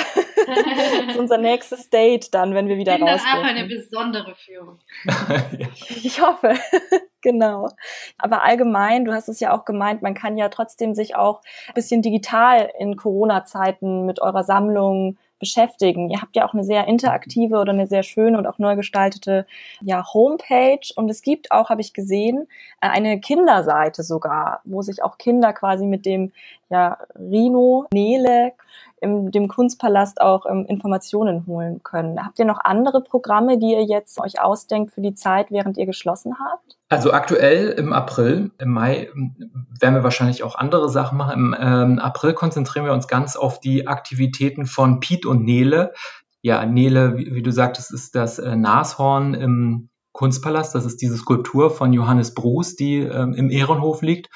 das 1.05 1.07
ist 1.07 1.17
unser 1.17 1.38
nächstes 1.38 1.89
Date 1.89 2.33
dann, 2.33 2.53
wenn 2.53 2.67
wir 2.67 2.77
wieder 2.77 2.93
raus. 3.00 3.10
Das 3.12 3.21
ist 3.21 3.27
einfach 3.27 3.50
eine 3.50 3.67
besondere 3.67 4.36
Führung. 4.36 4.79
Ich 6.03 6.22
hoffe. 6.22 6.55
genau. 7.22 7.70
Aber 8.18 8.44
allgemein, 8.44 9.05
du 9.05 9.13
hast 9.13 9.29
es 9.29 9.39
ja 9.39 9.53
auch 9.53 9.66
gemeint, 9.66 10.01
man 10.01 10.13
kann 10.13 10.37
ja 10.37 10.50
trotzdem 10.50 10.96
sich 10.96 11.16
auch 11.16 11.42
ein 11.68 11.74
bisschen 11.74 12.01
digital 12.01 12.72
in 12.79 12.96
Corona-Zeiten 12.96 14.05
mit 14.05 14.22
eurer 14.22 14.44
Sammlung 14.44 15.18
beschäftigen. 15.42 16.10
Ihr 16.10 16.22
habt 16.22 16.38
ja 16.38 16.48
auch 16.48 16.54
eine 16.54 16.64
sehr 16.64 16.88
interaktive 16.88 17.58
oder 17.58 17.74
eine 17.74 17.88
sehr 17.88 18.04
schöne 18.04 18.38
und 18.38 18.48
auch 18.48 18.60
neu 18.60 18.77
gestaltete 18.77 19.46
ja, 19.82 20.06
Homepage. 20.14 20.88
Und 20.96 21.10
es 21.10 21.22
gibt 21.22 21.51
auch, 21.51 21.70
habe 21.70 21.82
ich 21.82 21.94
gesehen, 21.94 22.48
äh, 22.80 22.88
eine 22.88 23.20
Kinderseite 23.20 24.04
sogar, 24.04 24.62
wo 24.64 24.82
sich 24.82 25.04
auch 25.04 25.18
Kinder 25.18 25.51
quasi 25.51 25.86
mit 25.86 26.06
dem 26.06 26.32
ja, 26.70 26.98
Rino 27.16 27.88
Nele 27.94 28.54
im 29.01 29.32
dem 29.32 29.48
Kunstpalast 29.48 30.22
auch 30.22 30.46
ähm, 30.46 30.66
Informationen 30.68 31.46
holen 31.48 31.82
können. 31.84 32.24
Habt 32.24 32.40
ihr 32.40 32.46
noch 32.46 32.60
andere 32.64 33.01
Programme, 33.01 33.58
die 33.58 33.72
ihr 33.72 33.84
jetzt 33.84 34.22
euch 34.22 34.40
ausdenkt 34.40 34.92
für 34.94 35.01
die 35.01 35.16
Zeit, 35.16 35.51
während 35.51 35.77
ihr 35.77 35.88
geschlossen 35.88 36.36
habt? 36.40 36.77
Also 36.92 37.14
aktuell 37.14 37.70
im 37.70 37.94
April, 37.94 38.51
im 38.60 38.72
Mai 38.72 39.10
ähm, 39.16 39.66
werden 39.80 39.96
wir 39.96 40.04
wahrscheinlich 40.04 40.44
auch 40.44 40.56
andere 40.56 40.90
Sachen 40.90 41.18
machen. 41.18 41.34
Im 41.34 41.56
ähm, 41.58 42.00
April 42.00 42.34
konzentrieren 42.34 42.84
wir 42.84 42.92
uns 42.92 43.08
ganz 43.08 43.38
auf 43.38 43.62
die 43.62 43.88
Aktivitäten 43.88 44.66
von 44.66 45.00
Piet 45.00 45.25
und 45.25 45.46
Nele. 45.46 45.94
Ja, 46.42 46.66
Nele, 46.66 47.16
wie, 47.16 47.34
wie 47.34 47.44
du 47.44 47.51
sagtest, 47.54 47.94
ist 47.94 48.14
das 48.14 48.40
äh, 48.40 48.58
Nashorn 48.58 49.36
im 49.36 49.88
Kunstpalast. 50.12 50.75
Das 50.75 50.84
ist 50.84 51.01
diese 51.01 51.16
Skulptur 51.16 51.72
von 51.72 51.94
Johannes 51.94 52.34
Bruß, 52.34 52.75
die 52.75 52.98
ähm, 52.98 53.36
im 53.36 53.50
Ehrenhof 53.50 54.01
liegt. 54.01 54.30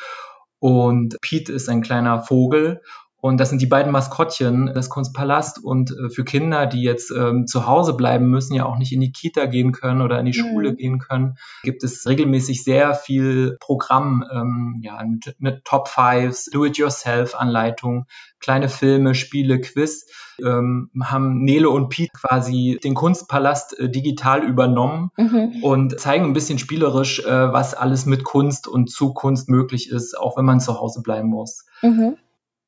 Und 0.59 1.19
Piet 1.19 1.49
ist 1.49 1.67
ein 1.67 1.81
kleiner 1.81 2.21
Vogel 2.21 2.81
und 3.25 3.39
das 3.39 3.49
sind 3.49 3.59
die 3.59 3.65
beiden 3.65 3.91
Maskottchen 3.91 4.67
des 4.67 4.87
Kunstpalast. 4.87 5.57
Und 5.57 5.89
äh, 5.89 6.11
für 6.11 6.23
Kinder, 6.23 6.67
die 6.67 6.83
jetzt 6.83 7.09
ähm, 7.09 7.47
zu 7.47 7.65
Hause 7.65 7.95
bleiben 7.95 8.27
müssen, 8.27 8.53
ja 8.53 8.67
auch 8.67 8.77
nicht 8.77 8.91
in 8.91 9.01
die 9.01 9.11
Kita 9.11 9.47
gehen 9.47 9.71
können 9.71 10.03
oder 10.03 10.19
in 10.19 10.27
die 10.27 10.39
mhm. 10.39 10.45
Schule 10.45 10.75
gehen 10.75 10.99
können, 10.99 11.39
gibt 11.63 11.83
es 11.83 12.07
regelmäßig 12.07 12.63
sehr 12.63 12.93
viel 12.93 13.57
Programm, 13.59 14.23
ähm, 14.31 14.79
ja, 14.83 14.97
eine 14.97 15.63
Top 15.63 15.87
Fives, 15.87 16.45
Do-it-yourself-Anleitung, 16.51 18.05
kleine 18.39 18.69
Filme, 18.69 19.15
Spiele, 19.15 19.59
Quiz. 19.59 20.05
Ähm, 20.39 20.91
haben 21.01 21.45
Nele 21.45 21.69
und 21.69 21.89
Pete 21.89 22.11
quasi 22.13 22.77
den 22.83 22.93
Kunstpalast 22.93 23.79
äh, 23.79 23.89
digital 23.89 24.43
übernommen 24.43 25.09
mhm. 25.17 25.63
und 25.63 25.99
zeigen 25.99 26.25
ein 26.25 26.33
bisschen 26.33 26.59
spielerisch, 26.59 27.25
äh, 27.25 27.53
was 27.53 27.73
alles 27.73 28.05
mit 28.05 28.23
Kunst 28.23 28.67
und 28.67 28.91
zu 28.91 29.13
Kunst 29.13 29.49
möglich 29.49 29.89
ist, 29.89 30.15
auch 30.15 30.37
wenn 30.37 30.45
man 30.45 30.59
zu 30.59 30.79
Hause 30.79 31.01
bleiben 31.01 31.29
muss. 31.29 31.65
Mhm. 31.81 32.17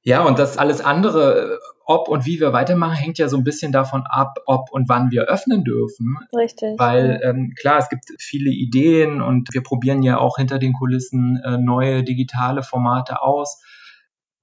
Ja, 0.07 0.23
und 0.23 0.39
das 0.39 0.57
alles 0.57 0.79
andere, 0.79 1.59
ob 1.83 2.07
und 2.07 2.25
wie 2.25 2.39
wir 2.39 2.53
weitermachen, 2.53 2.95
hängt 2.95 3.17
ja 3.17 3.27
so 3.27 3.35
ein 3.35 3.43
bisschen 3.43 3.73
davon 3.73 4.03
ab, 4.07 4.37
ob 4.45 4.71
und 4.71 4.87
wann 4.87 5.11
wir 5.11 5.23
öffnen 5.23 5.65
dürfen. 5.65 6.15
Richtig. 6.33 6.79
Weil 6.79 7.19
ähm, 7.25 7.53
klar, 7.59 7.77
es 7.79 7.89
gibt 7.89 8.05
viele 8.17 8.49
Ideen 8.49 9.21
und 9.21 9.53
wir 9.53 9.61
probieren 9.61 10.03
ja 10.03 10.17
auch 10.17 10.37
hinter 10.37 10.59
den 10.59 10.71
Kulissen 10.71 11.41
äh, 11.43 11.57
neue 11.57 12.05
digitale 12.05 12.63
Formate 12.63 13.21
aus. 13.21 13.61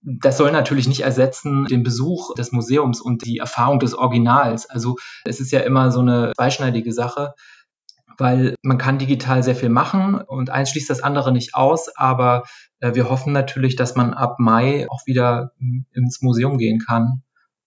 Das 0.02 0.36
soll 0.36 0.52
natürlich 0.52 0.86
nicht 0.86 1.00
ersetzen 1.00 1.64
den 1.64 1.82
Besuch 1.82 2.34
des 2.34 2.52
Museums 2.52 3.00
und 3.00 3.24
die 3.24 3.38
Erfahrung 3.38 3.78
des 3.78 3.94
Originals. 3.94 4.68
Also 4.68 4.96
es 5.24 5.40
ist 5.40 5.50
ja 5.50 5.60
immer 5.60 5.90
so 5.90 6.00
eine 6.00 6.32
zweischneidige 6.36 6.92
Sache 6.92 7.32
weil 8.18 8.54
man 8.62 8.78
kann 8.78 8.98
digital 8.98 9.42
sehr 9.42 9.56
viel 9.56 9.68
machen 9.68 10.14
und 10.14 10.50
eins 10.50 10.70
schließt 10.70 10.90
das 10.90 11.02
andere 11.02 11.32
nicht 11.32 11.54
aus, 11.54 11.94
aber 11.96 12.44
äh, 12.80 12.94
wir 12.94 13.08
hoffen 13.08 13.32
natürlich, 13.32 13.76
dass 13.76 13.96
man 13.96 14.14
ab 14.14 14.36
Mai 14.38 14.86
auch 14.88 15.06
wieder 15.06 15.52
hm, 15.58 15.86
ins 15.92 16.22
Museum 16.22 16.58
gehen 16.58 16.78
kann 16.78 17.22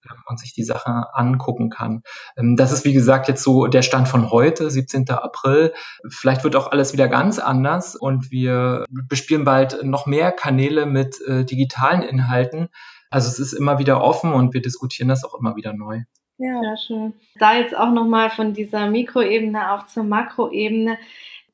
ähm, 0.05 0.17
und 0.27 0.39
sich 0.39 0.53
die 0.53 0.63
Sache 0.63 1.07
angucken 1.13 1.69
kann. 1.69 2.03
Ähm, 2.37 2.55
das 2.55 2.71
ist, 2.71 2.85
wie 2.85 2.93
gesagt, 2.93 3.27
jetzt 3.27 3.43
so 3.43 3.67
der 3.67 3.81
Stand 3.81 4.07
von 4.07 4.31
heute, 4.31 4.69
17. 4.69 5.09
April. 5.09 5.73
Vielleicht 6.09 6.43
wird 6.43 6.55
auch 6.55 6.71
alles 6.71 6.93
wieder 6.93 7.07
ganz 7.07 7.39
anders 7.39 7.95
und 7.95 8.31
wir 8.31 8.85
bespielen 9.09 9.43
bald 9.43 9.83
noch 9.83 10.05
mehr 10.05 10.31
Kanäle 10.31 10.85
mit 10.85 11.19
äh, 11.27 11.45
digitalen 11.45 12.01
Inhalten. 12.01 12.69
Also 13.09 13.29
es 13.29 13.39
ist 13.39 13.53
immer 13.53 13.79
wieder 13.79 14.01
offen 14.01 14.33
und 14.33 14.53
wir 14.53 14.61
diskutieren 14.61 15.07
das 15.07 15.23
auch 15.23 15.33
immer 15.39 15.55
wieder 15.55 15.73
neu. 15.73 16.03
Ja. 16.37 16.61
ja, 16.63 16.77
schön. 16.77 17.13
Da 17.39 17.57
jetzt 17.57 17.75
auch 17.75 17.91
nochmal 17.91 18.29
von 18.29 18.53
dieser 18.53 18.87
Mikroebene 18.87 19.73
auch 19.73 19.87
zur 19.87 20.03
Makroebene. 20.03 20.97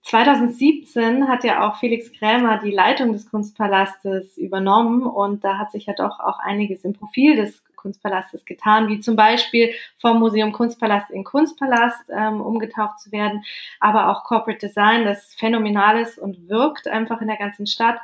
2017 0.04 1.30
hat 1.30 1.46
ja 1.46 1.66
auch 1.66 1.78
Felix 1.78 2.12
Krämer 2.12 2.60
die 2.62 2.72
Leitung 2.72 3.14
des 3.14 3.30
Kunstpalastes 3.30 4.38
übernommen 4.38 5.04
und 5.04 5.46
da 5.46 5.58
hat 5.58 5.72
sich 5.72 5.86
ja 5.86 5.94
doch 5.94 6.20
auch 6.20 6.40
einiges 6.40 6.84
im 6.84 6.94
Profil 6.94 7.38
des 7.38 7.64
Kunstpalastes 7.78 8.44
getan, 8.46 8.90
wie 8.90 9.00
zum 9.00 9.16
Beispiel 9.16 9.74
vom 10.00 10.20
Museum 10.20 10.52
Kunstpalast 10.52 11.12
in 11.12 11.24
Kunstpalast 11.24 12.04
ähm, 12.10 12.42
umgetauft 12.42 13.00
zu 13.00 13.12
werden, 13.12 13.44
aber 13.80 14.10
auch 14.10 14.24
Corporate 14.24 14.68
Design, 14.68 15.06
das 15.06 15.36
phänomenal 15.36 16.00
ist 16.00 16.18
und 16.18 16.50
wirkt 16.50 16.88
einfach 16.88 17.22
in 17.22 17.28
der 17.28 17.38
ganzen 17.38 17.68
Stadt, 17.68 18.00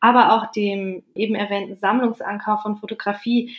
aber 0.00 0.32
auch 0.32 0.50
dem 0.52 1.02
eben 1.14 1.34
erwähnten 1.34 1.76
Sammlungsankauf 1.76 2.62
von 2.62 2.76
Fotografie 2.76 3.54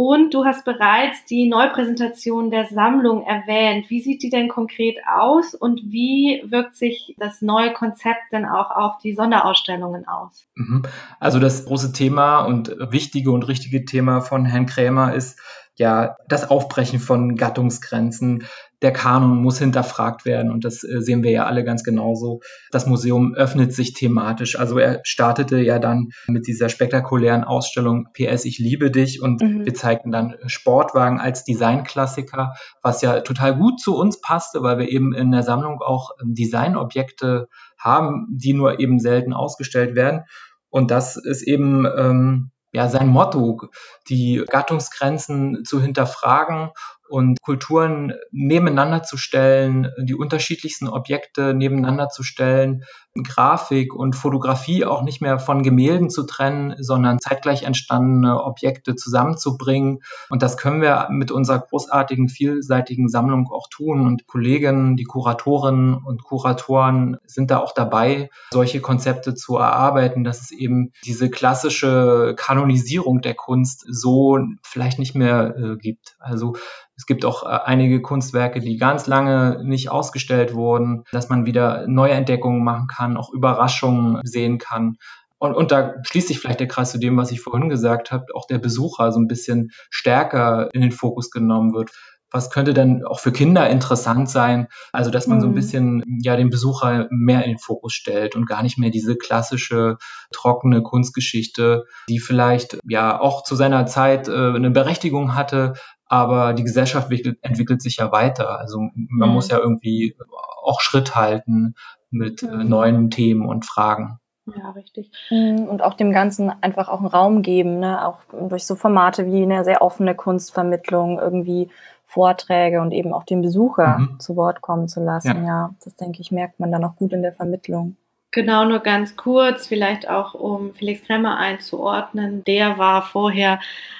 und 0.00 0.32
du 0.32 0.46
hast 0.46 0.64
bereits 0.64 1.26
die 1.26 1.46
Neupräsentation 1.46 2.50
der 2.50 2.64
Sammlung 2.64 3.22
erwähnt. 3.22 3.90
Wie 3.90 4.00
sieht 4.00 4.22
die 4.22 4.30
denn 4.30 4.48
konkret 4.48 4.96
aus 5.06 5.54
und 5.54 5.82
wie 5.84 6.42
wirkt 6.46 6.74
sich 6.74 7.14
das 7.18 7.42
neue 7.42 7.74
Konzept 7.74 8.32
denn 8.32 8.46
auch 8.46 8.70
auf 8.70 8.96
die 9.04 9.12
Sonderausstellungen 9.12 10.08
aus? 10.08 10.46
Mhm. 10.54 10.84
Also 11.18 11.38
das 11.38 11.66
große 11.66 11.92
Thema 11.92 12.46
und 12.46 12.74
wichtige 12.78 13.30
und 13.30 13.42
richtige 13.46 13.84
Thema 13.84 14.22
von 14.22 14.46
Herrn 14.46 14.64
Krämer 14.64 15.12
ist 15.12 15.38
ja 15.76 16.16
das 16.26 16.48
Aufbrechen 16.48 16.98
von 16.98 17.36
Gattungsgrenzen, 17.36 18.44
der 18.82 18.92
Kanon 18.92 19.42
muss 19.42 19.58
hinterfragt 19.58 20.24
werden 20.24 20.50
und 20.50 20.64
das 20.64 20.82
äh, 20.84 21.00
sehen 21.00 21.22
wir 21.22 21.30
ja 21.30 21.44
alle 21.44 21.64
ganz 21.64 21.84
genauso. 21.84 22.40
Das 22.70 22.86
Museum 22.86 23.34
öffnet 23.34 23.74
sich 23.74 23.92
thematisch. 23.92 24.58
Also 24.58 24.78
er 24.78 25.00
startete 25.04 25.58
ja 25.58 25.78
dann 25.78 26.08
mit 26.26 26.46
dieser 26.46 26.68
spektakulären 26.68 27.44
Ausstellung 27.44 28.08
PS 28.14 28.44
Ich 28.44 28.58
liebe 28.58 28.90
dich 28.90 29.20
und 29.20 29.42
mhm. 29.42 29.64
wir 29.64 29.74
zeigten 29.74 30.10
dann 30.10 30.36
Sportwagen 30.46 31.20
als 31.20 31.44
Designklassiker, 31.44 32.54
was 32.82 33.02
ja 33.02 33.20
total 33.20 33.56
gut 33.56 33.80
zu 33.80 33.96
uns 33.96 34.20
passte, 34.20 34.62
weil 34.62 34.78
wir 34.78 34.88
eben 34.88 35.12
in 35.12 35.30
der 35.30 35.42
Sammlung 35.42 35.80
auch 35.82 36.10
ähm, 36.22 36.34
Designobjekte 36.34 37.48
haben, 37.78 38.26
die 38.30 38.54
nur 38.54 38.80
eben 38.80 38.98
selten 38.98 39.32
ausgestellt 39.32 39.94
werden. 39.94 40.22
Und 40.70 40.90
das 40.90 41.16
ist 41.16 41.42
eben 41.42 41.84
ähm, 41.84 42.50
ja 42.72 42.88
sein 42.88 43.08
Motto, 43.08 43.60
die 44.08 44.44
Gattungsgrenzen 44.48 45.64
zu 45.64 45.82
hinterfragen 45.82 46.70
und 47.10 47.40
Kulturen 47.42 48.14
nebeneinander 48.30 49.02
zu 49.02 49.16
stellen, 49.16 49.88
die 49.98 50.14
unterschiedlichsten 50.14 50.88
Objekte 50.88 51.54
nebeneinander 51.54 52.08
zu 52.08 52.22
stellen, 52.22 52.84
Grafik 53.14 53.94
und 53.94 54.14
Fotografie 54.14 54.84
auch 54.84 55.02
nicht 55.02 55.20
mehr 55.20 55.40
von 55.40 55.62
Gemälden 55.62 56.10
zu 56.10 56.24
trennen, 56.24 56.76
sondern 56.78 57.18
zeitgleich 57.18 57.64
entstandene 57.64 58.42
Objekte 58.42 58.94
zusammenzubringen. 58.94 60.00
Und 60.28 60.42
das 60.42 60.56
können 60.56 60.80
wir 60.80 61.08
mit 61.10 61.32
unserer 61.32 61.58
großartigen, 61.58 62.28
vielseitigen 62.28 63.08
Sammlung 63.08 63.48
auch 63.50 63.68
tun. 63.68 64.06
Und 64.06 64.26
Kolleginnen, 64.28 64.96
die 64.96 65.04
Kuratorinnen 65.04 65.94
und 65.94 66.22
Kuratoren 66.22 67.16
sind 67.26 67.50
da 67.50 67.58
auch 67.58 67.72
dabei, 67.72 68.30
solche 68.52 68.80
Konzepte 68.80 69.34
zu 69.34 69.56
erarbeiten, 69.56 70.22
dass 70.22 70.42
es 70.42 70.52
eben 70.52 70.92
diese 71.04 71.30
klassische 71.30 72.34
Kanonisierung 72.36 73.22
der 73.22 73.34
Kunst 73.34 73.84
so 73.88 74.38
vielleicht 74.62 75.00
nicht 75.00 75.16
mehr 75.16 75.56
äh, 75.56 75.76
gibt. 75.76 76.16
Also 76.20 76.54
es 77.00 77.06
gibt 77.06 77.24
auch 77.24 77.44
äh, 77.44 77.58
einige 77.64 78.02
Kunstwerke, 78.02 78.60
die 78.60 78.76
ganz 78.76 79.06
lange 79.06 79.62
nicht 79.64 79.90
ausgestellt 79.90 80.54
wurden, 80.54 81.04
dass 81.12 81.30
man 81.30 81.46
wieder 81.46 81.86
neue 81.88 82.12
Entdeckungen 82.12 82.62
machen 82.62 82.88
kann, 82.88 82.99
auch 83.16 83.32
Überraschungen 83.32 84.20
sehen 84.24 84.58
kann. 84.58 84.96
Und, 85.38 85.54
und 85.54 85.72
da 85.72 85.94
schließt 86.02 86.28
sich 86.28 86.38
vielleicht 86.38 86.60
der 86.60 86.68
Kreis 86.68 86.92
zu 86.92 86.98
dem, 86.98 87.16
was 87.16 87.32
ich 87.32 87.40
vorhin 87.40 87.70
gesagt 87.70 88.12
habe, 88.12 88.26
auch 88.34 88.46
der 88.46 88.58
Besucher 88.58 89.10
so 89.10 89.18
ein 89.18 89.26
bisschen 89.26 89.70
stärker 89.88 90.68
in 90.74 90.82
den 90.82 90.92
Fokus 90.92 91.30
genommen 91.30 91.72
wird. 91.72 91.90
Was 92.30 92.50
könnte 92.50 92.74
denn 92.74 93.04
auch 93.04 93.18
für 93.18 93.32
Kinder 93.32 93.68
interessant 93.68 94.30
sein? 94.30 94.68
Also, 94.92 95.10
dass 95.10 95.26
man 95.26 95.38
mhm. 95.38 95.40
so 95.40 95.46
ein 95.48 95.50
mhm. 95.52 95.56
bisschen 95.56 96.20
ja 96.22 96.36
den 96.36 96.50
Besucher 96.50 97.08
mehr 97.10 97.42
in 97.44 97.52
den 97.52 97.58
Fokus 97.58 97.94
stellt 97.94 98.36
und 98.36 98.46
gar 98.46 98.62
nicht 98.62 98.78
mehr 98.78 98.90
diese 98.90 99.16
klassische 99.16 99.96
trockene 100.30 100.82
Kunstgeschichte, 100.82 101.86
die 102.08 102.20
vielleicht 102.20 102.78
ja 102.86 103.18
auch 103.18 103.42
zu 103.42 103.56
seiner 103.56 103.86
Zeit 103.86 104.28
äh, 104.28 104.32
eine 104.32 104.70
Berechtigung 104.70 105.34
hatte, 105.34 105.72
aber 106.04 106.52
die 106.52 106.64
Gesellschaft 106.64 107.10
entwickelt, 107.10 107.38
entwickelt 107.40 107.80
sich 107.80 107.96
ja 107.96 108.12
weiter. 108.12 108.58
Also 108.58 108.78
man 108.94 109.28
mhm. 109.28 109.34
muss 109.34 109.48
ja 109.48 109.58
irgendwie 109.58 110.16
auch 110.62 110.80
Schritt 110.80 111.16
halten 111.16 111.74
mit 112.10 112.42
äh, 112.42 112.46
mhm. 112.46 112.68
neuen 112.68 113.10
Themen 113.10 113.48
und 113.48 113.64
Fragen. 113.64 114.18
Ja, 114.46 114.70
richtig. 114.70 115.10
Mhm, 115.30 115.64
und 115.68 115.82
auch 115.82 115.94
dem 115.94 116.12
Ganzen 116.12 116.50
einfach 116.62 116.88
auch 116.88 116.98
einen 116.98 117.06
Raum 117.06 117.42
geben, 117.42 117.78
ne? 117.80 118.06
auch 118.06 118.18
durch 118.48 118.64
so 118.64 118.74
Formate 118.74 119.26
wie 119.26 119.42
eine 119.42 119.64
sehr 119.64 119.82
offene 119.82 120.14
Kunstvermittlung, 120.14 121.18
irgendwie 121.18 121.68
Vorträge 122.06 122.80
und 122.80 122.92
eben 122.92 123.12
auch 123.12 123.24
den 123.24 123.42
Besucher 123.42 123.98
mhm. 123.98 124.20
zu 124.20 124.34
Wort 124.34 124.60
kommen 124.62 124.88
zu 124.88 125.00
lassen. 125.00 125.44
Ja. 125.44 125.46
ja, 125.46 125.74
das 125.84 125.94
denke 125.94 126.20
ich, 126.20 126.32
merkt 126.32 126.58
man 126.58 126.72
dann 126.72 126.84
auch 126.84 126.96
gut 126.96 127.12
in 127.12 127.22
der 127.22 127.32
Vermittlung. 127.32 127.96
Genau, 128.32 128.64
nur 128.64 128.80
ganz 128.80 129.16
kurz, 129.16 129.66
vielleicht 129.66 130.08
auch 130.08 130.34
um 130.34 130.72
Felix 130.74 131.02
Kremmer 131.02 131.36
einzuordnen. 131.36 132.44
Der 132.44 132.78
war 132.78 133.02
vorher 133.02 133.58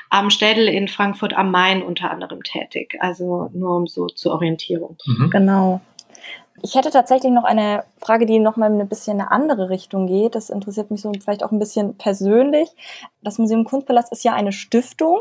am 0.08 0.30
Städel 0.30 0.68
in 0.68 0.88
Frankfurt 0.88 1.34
am 1.34 1.50
Main 1.50 1.82
unter 1.82 2.10
anderem 2.10 2.42
tätig. 2.42 2.96
Also 3.00 3.50
nur 3.52 3.76
um 3.76 3.86
so 3.86 4.06
zur 4.06 4.32
Orientierung. 4.32 4.96
Mhm. 5.06 5.30
Genau. 5.30 5.80
Ich 6.62 6.74
hätte 6.74 6.90
tatsächlich 6.90 7.32
noch 7.32 7.44
eine 7.44 7.84
Frage, 7.98 8.26
die 8.26 8.38
noch 8.38 8.56
mal 8.56 8.70
ein 8.70 8.88
bisschen 8.88 9.14
in 9.14 9.20
eine 9.20 9.30
andere 9.30 9.70
Richtung 9.70 10.06
geht. 10.06 10.34
Das 10.34 10.50
interessiert 10.50 10.90
mich 10.90 11.00
so 11.00 11.12
vielleicht 11.12 11.42
auch 11.42 11.52
ein 11.52 11.58
bisschen 11.58 11.96
persönlich. 11.96 12.68
Das 13.22 13.38
Museum 13.38 13.64
Kunstpalast 13.64 14.12
ist 14.12 14.24
ja 14.24 14.34
eine 14.34 14.52
Stiftung. 14.52 15.18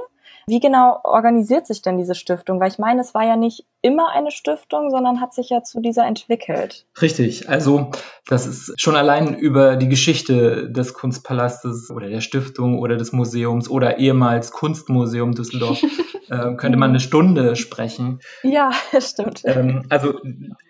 Wie 0.47 0.59
genau 0.59 0.99
organisiert 1.03 1.67
sich 1.67 1.83
denn 1.83 1.99
diese 1.99 2.15
Stiftung? 2.15 2.59
Weil 2.59 2.71
ich 2.71 2.79
meine, 2.79 3.01
es 3.01 3.13
war 3.13 3.23
ja 3.23 3.35
nicht 3.35 3.65
immer 3.83 4.09
eine 4.09 4.31
Stiftung, 4.31 4.89
sondern 4.89 5.21
hat 5.21 5.31
sich 5.31 5.49
ja 5.51 5.61
zu 5.61 5.79
dieser 5.79 6.07
entwickelt. 6.07 6.87
Richtig. 6.99 7.47
Also 7.49 7.91
das 8.25 8.47
ist 8.47 8.73
schon 8.81 8.95
allein 8.95 9.35
über 9.35 9.75
die 9.75 9.89
Geschichte 9.89 10.69
des 10.71 10.95
Kunstpalastes 10.95 11.91
oder 11.91 12.09
der 12.09 12.21
Stiftung 12.21 12.79
oder 12.79 12.97
des 12.97 13.11
Museums 13.11 13.69
oder 13.69 13.99
ehemals 13.99 14.51
Kunstmuseum 14.51 15.35
Düsseldorf 15.35 15.83
äh, 16.29 16.55
könnte 16.55 16.77
man 16.77 16.91
eine 16.91 16.99
Stunde 16.99 17.55
sprechen. 17.55 18.19
Ja, 18.43 18.71
stimmt. 18.99 19.41
Ähm, 19.45 19.85
also 19.89 20.19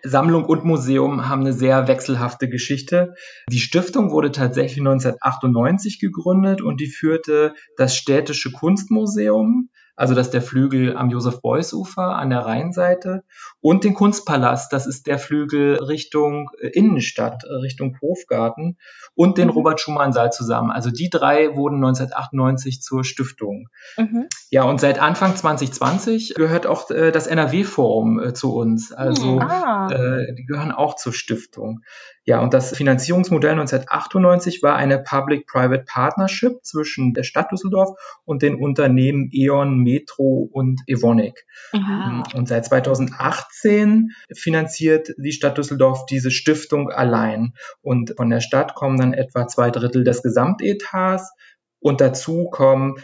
Sammlung 0.02 0.44
und 0.44 0.64
Museum 0.64 1.28
haben 1.28 1.40
eine 1.42 1.52
sehr 1.52 1.88
wechselhafte 1.88 2.48
Geschichte. 2.48 3.14
Die 3.50 3.60
Stiftung 3.60 4.10
wurde 4.10 4.32
tatsächlich 4.32 4.80
1998 4.80 6.00
gegründet 6.00 6.62
und 6.62 6.80
die 6.80 6.88
führte 6.88 7.54
das 7.76 7.96
städtische 7.96 8.52
Kunstmuseum 8.52 9.70
also 10.00 10.14
das 10.14 10.28
ist 10.28 10.32
der 10.32 10.40
Flügel 10.40 10.96
am 10.96 11.10
Josef-Beuys-Ufer 11.10 12.16
an 12.16 12.30
der 12.30 12.38
Rheinseite 12.38 13.22
und 13.60 13.84
den 13.84 13.92
Kunstpalast, 13.92 14.72
das 14.72 14.86
ist 14.86 15.06
der 15.06 15.18
Flügel 15.18 15.74
Richtung 15.74 16.48
äh, 16.58 16.68
Innenstadt, 16.68 17.44
äh, 17.44 17.52
Richtung 17.56 17.98
Hofgarten 18.00 18.78
und 19.14 19.36
den 19.36 19.48
mhm. 19.48 19.52
Robert-Schumann-Saal 19.52 20.32
zusammen. 20.32 20.70
Also 20.70 20.90
die 20.90 21.10
drei 21.10 21.54
wurden 21.54 21.76
1998 21.84 22.80
zur 22.80 23.04
Stiftung. 23.04 23.68
Mhm. 23.98 24.26
Ja, 24.48 24.62
und 24.62 24.80
seit 24.80 24.98
Anfang 24.98 25.36
2020 25.36 26.32
gehört 26.34 26.66
auch 26.66 26.90
äh, 26.90 27.12
das 27.12 27.26
NRW-Forum 27.26 28.20
äh, 28.20 28.32
zu 28.32 28.54
uns. 28.54 28.92
Also 28.92 29.32
mhm. 29.34 29.42
ah. 29.42 29.90
äh, 29.92 30.34
die 30.34 30.46
gehören 30.46 30.72
auch 30.72 30.96
zur 30.96 31.12
Stiftung. 31.12 31.82
Ja, 32.30 32.38
und 32.38 32.54
das 32.54 32.76
Finanzierungsmodell 32.76 33.50
1998 33.50 34.62
war 34.62 34.76
eine 34.76 35.02
Public-Private 35.02 35.82
Partnership 35.84 36.60
zwischen 36.62 37.12
der 37.12 37.24
Stadt 37.24 37.50
Düsseldorf 37.50 37.98
und 38.24 38.42
den 38.42 38.54
Unternehmen 38.54 39.30
E.ON, 39.32 39.78
Metro 39.78 40.48
und 40.52 40.80
Evonik. 40.86 41.44
Mhm. 41.72 42.22
Und 42.36 42.46
seit 42.46 42.66
2018 42.66 44.10
finanziert 44.32 45.12
die 45.18 45.32
Stadt 45.32 45.58
Düsseldorf 45.58 46.06
diese 46.06 46.30
Stiftung 46.30 46.88
allein. 46.88 47.54
Und 47.82 48.14
von 48.16 48.30
der 48.30 48.40
Stadt 48.40 48.76
kommen 48.76 48.96
dann 48.96 49.12
etwa 49.12 49.48
zwei 49.48 49.72
Drittel 49.72 50.04
des 50.04 50.22
Gesamtetats. 50.22 51.32
Und 51.80 52.00
dazu 52.00 52.48
kommen 52.48 52.94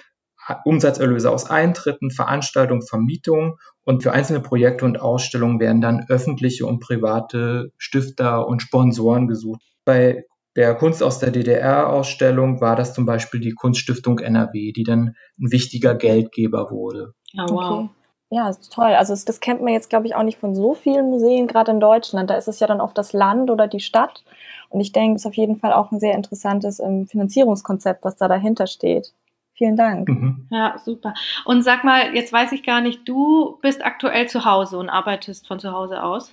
Umsatzerlöse 0.65 1.31
aus 1.31 1.51
Eintritten, 1.51 2.11
Veranstaltungen, 2.11 2.83
Vermietungen 2.83 3.55
und 3.85 4.03
für 4.03 4.13
einzelne 4.13 4.41
Projekte 4.41 4.85
und 4.85 5.01
Ausstellungen 5.01 5.61
werden 5.61 5.81
dann 5.81 6.07
öffentliche 6.09 6.67
und 6.67 6.81
private 6.81 7.73
Stifter 7.79 8.47
und 8.47 8.63
Sponsoren 8.63 9.29
gesucht. 9.29 9.61
Bei 9.85 10.25
der 10.57 10.75
Kunst 10.75 11.03
aus 11.03 11.19
der 11.19 11.31
DDR-Ausstellung 11.31 12.61
war 12.61 12.77
das 12.77 12.95
zum 12.95 13.05
Beispiel 13.07 13.41
die 13.41 13.53
Kunststiftung 13.53 14.19
NRW, 14.19 14.73
die 14.73 14.85
dann 14.85 15.15
ein 15.39 15.53
wichtiger 15.53 15.95
Geldgeber 15.95 16.71
wurde. 16.71 17.13
Oh, 17.37 17.47
wow. 17.51 17.73
Okay. 17.73 17.89
Ja, 18.31 18.49
das 18.49 18.59
ist 18.59 18.73
toll. 18.73 18.93
Also 18.95 19.15
das 19.15 19.41
kennt 19.41 19.63
man 19.63 19.73
jetzt, 19.73 19.89
glaube 19.89 20.07
ich, 20.07 20.17
auch 20.17 20.25
nicht 20.25 20.39
von 20.39 20.57
so 20.57 20.75
vielen 20.75 21.11
Museen, 21.11 21.47
gerade 21.47 21.71
in 21.71 21.79
Deutschland. 21.79 22.29
Da 22.29 22.35
ist 22.35 22.49
es 22.49 22.59
ja 22.59 22.67
dann 22.67 22.81
oft 22.81 22.99
das 22.99 23.13
Land 23.13 23.51
oder 23.51 23.69
die 23.69 23.81
Stadt. 23.81 24.25
Und 24.69 24.81
ich 24.81 24.91
denke, 24.91 25.15
es 25.17 25.23
ist 25.23 25.27
auf 25.27 25.35
jeden 25.35 25.57
Fall 25.57 25.73
auch 25.73 25.93
ein 25.93 26.01
sehr 26.01 26.15
interessantes 26.15 26.81
ähm, 26.81 27.07
Finanzierungskonzept, 27.07 28.05
was 28.05 28.17
da 28.17 28.27
dahinter 28.27 28.67
steht. 28.67 29.13
Vielen 29.57 29.77
Dank. 29.77 30.09
Mhm. 30.09 30.47
Ja, 30.51 30.79
super. 30.79 31.15
Und 31.45 31.63
sag 31.63 31.83
mal, 31.83 32.15
jetzt 32.15 32.33
weiß 32.33 32.53
ich 32.53 32.63
gar 32.63 32.81
nicht, 32.81 33.09
du 33.09 33.59
bist 33.63 33.85
aktuell 33.85 34.29
zu 34.29 34.45
Hause 34.45 34.79
und 34.79 34.91
arbeitest 34.91 35.47
von 35.47 35.59
zu 35.59 35.73
Hause 35.73 36.03
aus? 36.03 36.33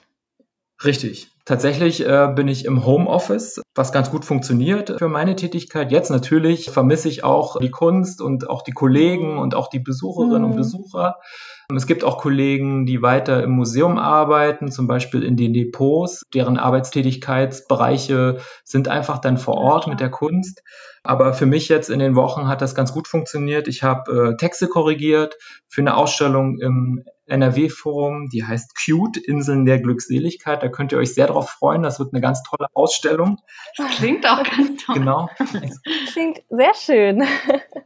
Richtig. 0.83 1.32
Tatsächlich 1.45 2.05
äh, 2.07 2.31
bin 2.33 2.47
ich 2.47 2.63
im 2.63 2.85
Homeoffice, 2.85 3.61
was 3.75 3.91
ganz 3.91 4.09
gut 4.09 4.23
funktioniert 4.23 4.95
für 4.97 5.09
meine 5.09 5.35
Tätigkeit. 5.35 5.91
Jetzt 5.91 6.09
natürlich 6.09 6.69
vermisse 6.69 7.09
ich 7.09 7.25
auch 7.25 7.59
die 7.59 7.69
Kunst 7.71 8.21
und 8.21 8.49
auch 8.49 8.61
die 8.61 8.71
Kollegen 8.71 9.37
und 9.37 9.53
auch 9.53 9.67
die 9.67 9.79
Besucherinnen 9.79 10.43
mhm. 10.43 10.51
und 10.51 10.55
Besucher. 10.55 11.17
Es 11.75 11.85
gibt 11.85 12.03
auch 12.05 12.17
Kollegen, 12.17 12.85
die 12.85 13.01
weiter 13.01 13.43
im 13.43 13.51
Museum 13.51 13.97
arbeiten, 13.97 14.71
zum 14.71 14.87
Beispiel 14.87 15.23
in 15.23 15.35
den 15.35 15.53
Depots. 15.53 16.23
Deren 16.33 16.57
Arbeitstätigkeitsbereiche 16.57 18.37
sind 18.63 18.87
einfach 18.87 19.19
dann 19.19 19.37
vor 19.37 19.55
Ort 19.55 19.87
mit 19.87 19.99
der 19.99 20.11
Kunst. 20.11 20.61
Aber 21.03 21.33
für 21.33 21.45
mich 21.45 21.67
jetzt 21.67 21.89
in 21.89 21.99
den 21.99 22.15
Wochen 22.15 22.47
hat 22.47 22.61
das 22.61 22.75
ganz 22.75 22.93
gut 22.93 23.07
funktioniert. 23.07 23.67
Ich 23.67 23.83
habe 23.83 24.31
äh, 24.31 24.37
Texte 24.37 24.67
korrigiert 24.67 25.35
für 25.67 25.81
eine 25.81 25.97
Ausstellung 25.97 26.59
im 26.59 27.03
NRW-Forum, 27.27 28.29
die 28.29 28.43
heißt 28.45 28.73
Cute, 28.75 29.17
Inseln 29.17 29.65
der 29.65 29.79
Glückseligkeit. 29.79 30.61
Da 30.61 30.69
könnt 30.69 30.91
ihr 30.91 30.97
euch 30.97 31.13
sehr 31.13 31.27
drauf 31.27 31.49
freuen. 31.49 31.83
Das 31.83 31.99
wird 31.99 32.13
eine 32.13 32.21
ganz 32.21 32.43
tolle 32.43 32.67
Ausstellung. 32.73 33.39
Das 33.77 33.91
klingt 33.91 34.25
auch 34.25 34.43
ganz 34.43 34.83
toll. 34.83 34.95
Genau. 34.95 35.29
Klingt 36.11 36.41
sehr 36.49 36.73
schön. 36.75 37.23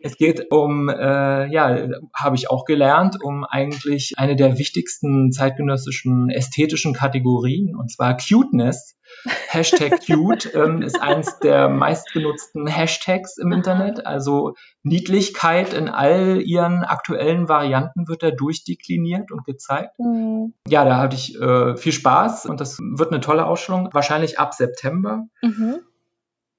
Es 0.01 0.17
geht 0.17 0.51
um, 0.51 0.89
äh, 0.89 1.47
ja, 1.51 1.87
habe 2.13 2.35
ich 2.35 2.49
auch 2.49 2.65
gelernt, 2.65 3.17
um 3.21 3.43
eigentlich 3.43 4.13
eine 4.17 4.35
der 4.35 4.57
wichtigsten 4.57 5.31
zeitgenössischen 5.31 6.29
ästhetischen 6.29 6.93
Kategorien, 6.93 7.75
und 7.75 7.91
zwar 7.91 8.17
Cuteness. 8.17 8.95
Hashtag 9.47 10.05
cute 10.05 10.53
ähm, 10.53 10.81
ist 10.81 11.01
eins 11.01 11.39
der 11.39 11.69
meistgenutzten 11.69 12.67
Hashtags 12.67 13.37
im 13.37 13.51
Internet. 13.51 14.05
Also 14.05 14.55
Niedlichkeit 14.83 15.73
in 15.73 15.87
all 15.87 16.41
ihren 16.41 16.83
aktuellen 16.83 17.47
Varianten 17.47 18.07
wird 18.07 18.21
da 18.21 18.31
durchdekliniert 18.31 19.31
und 19.31 19.45
gezeigt. 19.45 19.97
Mhm. 19.97 20.53
Ja, 20.67 20.83
da 20.85 20.97
hatte 20.97 21.15
ich 21.15 21.39
äh, 21.39 21.77
viel 21.77 21.93
Spaß 21.93 22.45
und 22.47 22.59
das 22.59 22.77
wird 22.79 23.11
eine 23.11 23.21
tolle 23.21 23.45
Ausstellung, 23.45 23.89
wahrscheinlich 23.93 24.39
ab 24.39 24.53
September. 24.53 25.23
Mhm. 25.41 25.79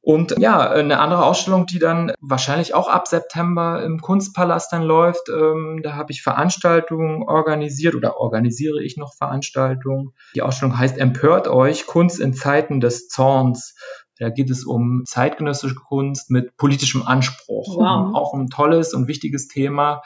Und 0.08 0.36
ja, 0.38 0.70
eine 0.70 1.00
andere 1.00 1.22
Ausstellung, 1.22 1.66
die 1.66 1.78
dann 1.78 2.14
wahrscheinlich 2.18 2.72
auch 2.72 2.88
ab 2.88 3.06
September 3.06 3.82
im 3.84 4.00
Kunstpalast 4.00 4.72
dann 4.72 4.82
läuft, 4.82 5.28
ähm, 5.28 5.80
da 5.82 5.96
habe 5.96 6.12
ich 6.12 6.22
Veranstaltungen 6.22 7.24
organisiert 7.24 7.94
oder 7.94 8.16
organisiere 8.16 8.82
ich 8.82 8.96
noch 8.96 9.12
Veranstaltungen. 9.12 10.14
Die 10.34 10.40
Ausstellung 10.40 10.78
heißt 10.78 10.96
Empört 10.96 11.46
euch, 11.46 11.84
Kunst 11.84 12.20
in 12.20 12.32
Zeiten 12.32 12.80
des 12.80 13.08
Zorns. 13.08 13.74
Da 14.18 14.30
geht 14.30 14.48
es 14.48 14.64
um 14.64 15.02
zeitgenössische 15.04 15.74
Kunst 15.74 16.30
mit 16.30 16.56
politischem 16.56 17.02
Anspruch. 17.02 17.76
Wow. 17.76 18.14
Auch 18.14 18.32
ein 18.32 18.48
tolles 18.48 18.94
und 18.94 19.08
wichtiges 19.08 19.46
Thema. 19.46 20.00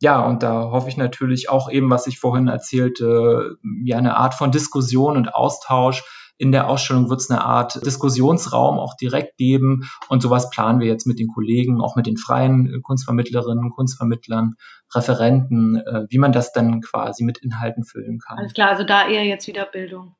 Ja, 0.00 0.24
und 0.24 0.44
da 0.44 0.70
hoffe 0.70 0.88
ich 0.88 0.96
natürlich 0.96 1.50
auch 1.50 1.68
eben, 1.68 1.90
was 1.90 2.06
ich 2.06 2.20
vorhin 2.20 2.46
erzählte, 2.46 3.56
ja, 3.82 3.98
eine 3.98 4.16
Art 4.18 4.34
von 4.34 4.52
Diskussion 4.52 5.16
und 5.16 5.34
Austausch 5.34 6.04
in 6.38 6.52
der 6.52 6.68
Ausstellung 6.68 7.10
wird 7.10 7.20
es 7.20 7.30
eine 7.30 7.44
Art 7.44 7.84
Diskussionsraum 7.84 8.78
auch 8.78 8.96
direkt 8.96 9.36
geben 9.36 9.88
und 10.08 10.22
sowas 10.22 10.50
planen 10.50 10.80
wir 10.80 10.86
jetzt 10.86 11.06
mit 11.06 11.18
den 11.18 11.28
Kollegen, 11.28 11.80
auch 11.80 11.96
mit 11.96 12.06
den 12.06 12.16
freien 12.16 12.80
Kunstvermittlerinnen, 12.82 13.70
Kunstvermittlern, 13.70 14.54
Referenten, 14.94 15.76
äh, 15.76 16.06
wie 16.08 16.18
man 16.18 16.32
das 16.32 16.52
dann 16.52 16.80
quasi 16.80 17.24
mit 17.24 17.38
Inhalten 17.38 17.84
füllen 17.84 18.18
kann. 18.18 18.38
Alles 18.38 18.54
klar, 18.54 18.70
also 18.70 18.84
da 18.84 19.08
eher 19.08 19.24
jetzt 19.24 19.46
wieder 19.46 19.66
Bildung. 19.66 20.14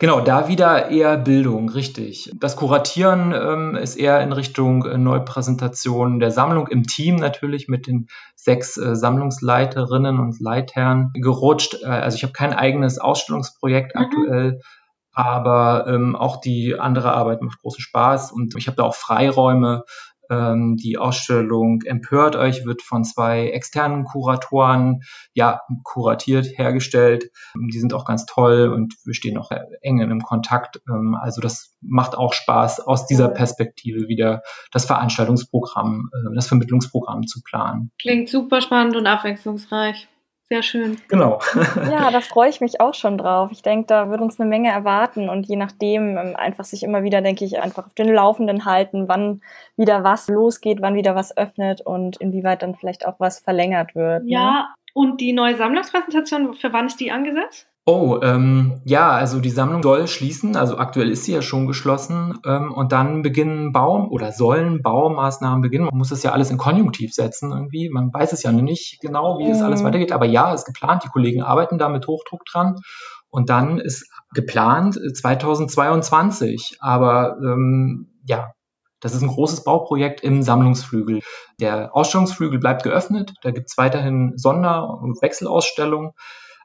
Genau, 0.00 0.20
da 0.20 0.48
wieder 0.48 0.90
eher 0.90 1.16
Bildung, 1.16 1.68
richtig. 1.68 2.32
Das 2.34 2.56
Kuratieren 2.56 3.32
ähm, 3.32 3.76
ist 3.76 3.96
eher 3.96 4.20
in 4.20 4.32
Richtung 4.32 4.84
äh, 4.84 4.98
Neupräsentation 4.98 6.18
der 6.18 6.32
Sammlung 6.32 6.66
im 6.66 6.82
Team 6.82 7.16
natürlich 7.16 7.68
mit 7.68 7.86
den 7.86 8.08
sechs 8.34 8.76
äh, 8.76 8.96
Sammlungsleiterinnen 8.96 10.18
und 10.18 10.40
Leitherren 10.40 11.12
gerutscht. 11.14 11.78
Äh, 11.82 11.86
also 11.86 12.16
ich 12.16 12.24
habe 12.24 12.32
kein 12.32 12.52
eigenes 12.52 12.98
Ausstellungsprojekt 12.98 13.94
mhm. 13.94 14.00
aktuell, 14.00 14.60
aber 15.12 15.86
ähm, 15.86 16.16
auch 16.16 16.40
die 16.40 16.78
andere 16.78 17.12
Arbeit 17.12 17.42
macht 17.42 17.60
großen 17.60 17.80
Spaß 17.82 18.32
und 18.32 18.56
ich 18.56 18.66
habe 18.66 18.76
da 18.76 18.84
auch 18.84 18.94
Freiräume. 18.94 19.84
Ähm, 20.30 20.76
die 20.76 20.96
Ausstellung 20.98 21.82
Empört 21.82 22.36
euch 22.36 22.64
wird 22.64 22.80
von 22.80 23.04
zwei 23.04 23.48
externen 23.48 24.04
Kuratoren 24.04 25.02
ja 25.34 25.60
kuratiert 25.82 26.46
hergestellt. 26.56 27.30
Die 27.54 27.78
sind 27.78 27.92
auch 27.92 28.04
ganz 28.04 28.24
toll 28.24 28.72
und 28.72 28.94
wir 29.04 29.14
stehen 29.14 29.36
auch 29.36 29.50
eng 29.82 29.98
in 29.98 30.10
einem 30.10 30.22
Kontakt. 30.22 30.80
Ähm, 30.88 31.16
also 31.20 31.40
das 31.40 31.76
macht 31.82 32.16
auch 32.16 32.32
Spaß, 32.32 32.80
aus 32.80 33.06
dieser 33.06 33.28
Perspektive 33.28 34.08
wieder 34.08 34.42
das 34.70 34.86
Veranstaltungsprogramm, 34.86 36.10
äh, 36.12 36.34
das 36.34 36.46
Vermittlungsprogramm 36.46 37.26
zu 37.26 37.42
planen. 37.42 37.90
Klingt 38.00 38.28
super 38.28 38.60
spannend 38.60 38.96
und 38.96 39.06
abwechslungsreich. 39.06 40.08
Sehr 40.52 40.62
schön. 40.62 40.98
Genau. 41.08 41.40
ja, 41.90 42.10
da 42.10 42.20
freue 42.20 42.50
ich 42.50 42.60
mich 42.60 42.78
auch 42.78 42.92
schon 42.92 43.16
drauf. 43.16 43.50
Ich 43.52 43.62
denke, 43.62 43.86
da 43.86 44.10
wird 44.10 44.20
uns 44.20 44.38
eine 44.38 44.46
Menge 44.46 44.70
erwarten 44.70 45.30
und 45.30 45.46
je 45.46 45.56
nachdem 45.56 46.18
ähm, 46.18 46.36
einfach 46.36 46.64
sich 46.64 46.82
immer 46.82 47.02
wieder, 47.02 47.22
denke 47.22 47.46
ich, 47.46 47.58
einfach 47.58 47.86
auf 47.86 47.94
den 47.94 48.12
Laufenden 48.12 48.66
halten, 48.66 49.08
wann 49.08 49.40
wieder 49.78 50.04
was 50.04 50.28
losgeht, 50.28 50.82
wann 50.82 50.94
wieder 50.94 51.14
was 51.14 51.34
öffnet 51.34 51.80
und 51.80 52.18
inwieweit 52.18 52.60
dann 52.60 52.74
vielleicht 52.74 53.06
auch 53.06 53.14
was 53.16 53.38
verlängert 53.40 53.94
wird. 53.94 54.24
Ne? 54.24 54.30
Ja, 54.30 54.52
ne? 54.52 54.66
und 54.92 55.22
die 55.22 55.32
neue 55.32 55.56
Sammlungspräsentation, 55.56 56.52
für 56.52 56.70
wann 56.74 56.84
ist 56.84 57.00
die 57.00 57.10
angesetzt? 57.10 57.66
Oh, 57.84 58.20
ähm, 58.22 58.80
ja, 58.84 59.10
also 59.10 59.40
die 59.40 59.50
Sammlung 59.50 59.82
soll 59.82 60.06
schließen, 60.06 60.54
also 60.54 60.78
aktuell 60.78 61.10
ist 61.10 61.24
sie 61.24 61.32
ja 61.32 61.42
schon 61.42 61.66
geschlossen 61.66 62.38
ähm, 62.46 62.72
und 62.72 62.92
dann 62.92 63.22
beginnen 63.22 63.72
Baum 63.72 64.08
oder 64.08 64.30
sollen 64.30 64.82
Baumaßnahmen 64.82 65.62
beginnen. 65.62 65.86
Man 65.86 65.98
muss 65.98 66.10
das 66.10 66.22
ja 66.22 66.30
alles 66.30 66.52
in 66.52 66.58
Konjunktiv 66.58 67.12
setzen 67.12 67.50
irgendwie. 67.50 67.88
Man 67.88 68.14
weiß 68.14 68.32
es 68.32 68.44
ja 68.44 68.52
nicht 68.52 69.00
genau, 69.00 69.40
wie 69.40 69.46
mhm. 69.46 69.48
das 69.48 69.62
alles 69.62 69.80
mhm. 69.82 69.86
weitergeht, 69.86 70.12
aber 70.12 70.26
ja, 70.26 70.54
ist 70.54 70.64
geplant. 70.64 71.02
Die 71.02 71.08
Kollegen 71.08 71.42
arbeiten 71.42 71.76
da 71.76 71.88
mit 71.88 72.06
Hochdruck 72.06 72.44
dran 72.44 72.76
und 73.30 73.50
dann 73.50 73.78
ist 73.78 74.08
geplant 74.32 74.94
2022. 74.94 76.76
Aber 76.78 77.36
ähm, 77.42 78.12
ja, 78.24 78.52
das 79.00 79.14
ist 79.14 79.22
ein 79.22 79.28
großes 79.28 79.64
Bauprojekt 79.64 80.20
im 80.20 80.42
Sammlungsflügel. 80.44 81.18
Der 81.60 81.96
Ausstellungsflügel 81.96 82.60
bleibt 82.60 82.84
geöffnet. 82.84 83.34
Da 83.42 83.50
gibt 83.50 83.70
es 83.70 83.76
weiterhin 83.76 84.34
Sonder- 84.36 85.00
und 85.00 85.20
Wechselausstellungen. 85.20 86.12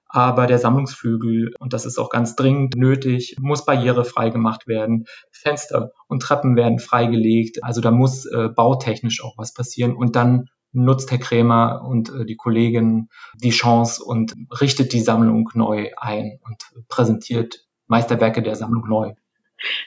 Aber 0.09 0.47
der 0.47 0.59
Sammlungsflügel, 0.59 1.53
und 1.59 1.73
das 1.73 1.85
ist 1.85 1.97
auch 1.97 2.09
ganz 2.09 2.35
dringend 2.35 2.75
nötig, 2.75 3.35
muss 3.39 3.65
barrierefrei 3.65 4.29
gemacht 4.29 4.67
werden. 4.67 5.05
Fenster 5.31 5.91
und 6.07 6.21
Treppen 6.21 6.55
werden 6.55 6.79
freigelegt. 6.79 7.63
Also 7.63 7.81
da 7.81 7.91
muss 7.91 8.25
äh, 8.25 8.49
bautechnisch 8.49 9.23
auch 9.23 9.37
was 9.37 9.53
passieren. 9.53 9.95
Und 9.95 10.15
dann 10.15 10.49
nutzt 10.71 11.11
Herr 11.11 11.17
Krämer 11.17 11.83
und 11.85 12.09
äh, 12.09 12.25
die 12.25 12.35
Kollegin 12.35 13.09
die 13.35 13.49
Chance 13.49 14.03
und 14.03 14.33
richtet 14.61 14.93
die 14.93 15.01
Sammlung 15.01 15.49
neu 15.53 15.91
ein 15.97 16.39
und 16.43 16.87
präsentiert 16.87 17.65
Meisterwerke 17.87 18.41
der 18.41 18.55
Sammlung 18.55 18.87
neu. 18.87 19.13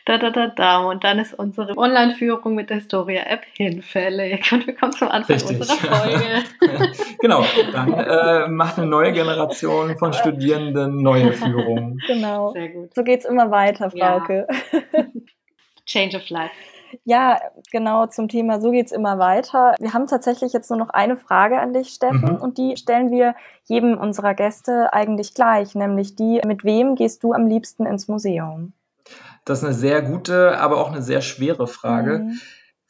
Da, 0.04 0.18
da, 0.18 0.30
da, 0.30 0.48
da. 0.48 0.78
Und 0.78 1.04
dann 1.04 1.18
ist 1.18 1.34
unsere 1.34 1.76
Online-Führung 1.76 2.54
mit 2.54 2.70
der 2.70 2.78
Historia-App 2.78 3.42
hinfällig. 3.54 4.50
Und 4.52 4.66
wir 4.66 4.74
kommen 4.74 4.92
zum 4.92 5.08
Anfang 5.08 5.36
Richtig. 5.36 5.60
unserer 5.60 5.76
Folge. 5.76 6.92
genau, 7.20 7.44
dann 7.72 7.92
äh, 7.92 8.48
macht 8.48 8.78
eine 8.78 8.86
neue 8.86 9.12
Generation 9.12 9.96
von 9.98 10.12
Studierenden 10.12 11.02
neue 11.02 11.32
Führungen. 11.32 12.00
Genau. 12.06 12.52
Sehr 12.52 12.68
gut. 12.70 12.94
So 12.94 13.04
geht 13.04 13.20
es 13.20 13.26
immer 13.26 13.50
weiter, 13.50 13.90
Frauke. 13.90 14.46
Ja. 14.72 15.04
Change 15.86 16.16
of 16.16 16.28
Life. 16.30 16.54
Ja, 17.04 17.40
genau 17.70 18.06
zum 18.06 18.28
Thema 18.28 18.60
So 18.60 18.70
geht 18.70 18.86
es 18.86 18.92
immer 18.92 19.18
weiter. 19.18 19.74
Wir 19.78 19.92
haben 19.92 20.06
tatsächlich 20.06 20.52
jetzt 20.52 20.70
nur 20.70 20.78
noch 20.78 20.90
eine 20.90 21.16
Frage 21.16 21.60
an 21.60 21.72
dich, 21.72 21.90
Steffen, 21.90 22.34
mhm. 22.34 22.36
und 22.36 22.58
die 22.58 22.76
stellen 22.76 23.10
wir 23.10 23.34
jedem 23.64 23.96
unserer 23.96 24.34
Gäste 24.34 24.92
eigentlich 24.92 25.34
gleich, 25.34 25.74
nämlich 25.74 26.16
die, 26.16 26.40
mit 26.44 26.64
wem 26.64 26.96
gehst 26.96 27.22
du 27.22 27.32
am 27.32 27.46
liebsten 27.46 27.86
ins 27.86 28.08
Museum? 28.08 28.72
Das 29.44 29.58
ist 29.58 29.64
eine 29.64 29.74
sehr 29.74 30.02
gute, 30.02 30.58
aber 30.58 30.78
auch 30.78 30.90
eine 30.90 31.02
sehr 31.02 31.22
schwere 31.22 31.66
Frage, 31.66 32.20
mhm. 32.20 32.40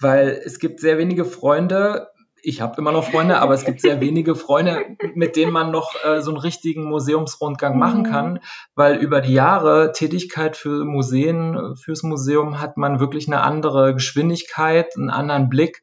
weil 0.01 0.41
es 0.45 0.59
gibt 0.59 0.81
sehr 0.81 0.99
wenige 0.99 1.25
Freunde. 1.25 2.09
Ich 2.43 2.63
habe 2.63 2.77
immer 2.79 2.91
noch 2.91 3.05
Freunde, 3.05 3.39
aber 3.39 3.55
es 3.55 3.65
gibt 3.65 3.81
sehr 3.81 4.01
wenige 4.03 4.35
Freunde, 4.35 4.97
mit 5.15 5.37
denen 5.37 5.53
man 5.53 5.71
noch 5.71 5.95
äh, 6.05 6.21
so 6.21 6.31
einen 6.31 6.41
richtigen 6.41 6.85
Museumsrundgang 6.85 7.75
mhm. 7.75 7.79
machen 7.79 8.03
kann, 8.05 8.41
weil 8.75 8.97
über 8.97 9.21
die 9.21 9.35
Jahre 9.35 9.93
Tätigkeit 9.93 10.57
für 10.57 10.85
Museen, 10.85 11.77
fürs 11.77 12.03
Museum 12.03 12.61
hat 12.61 12.77
man 12.77 13.01
wirklich 13.01 13.29
eine 13.29 13.43
andere 13.43 13.95
Geschwindigkeit, 13.95 14.97
einen 14.97 15.11
anderen 15.11 15.49
Blick 15.49 15.83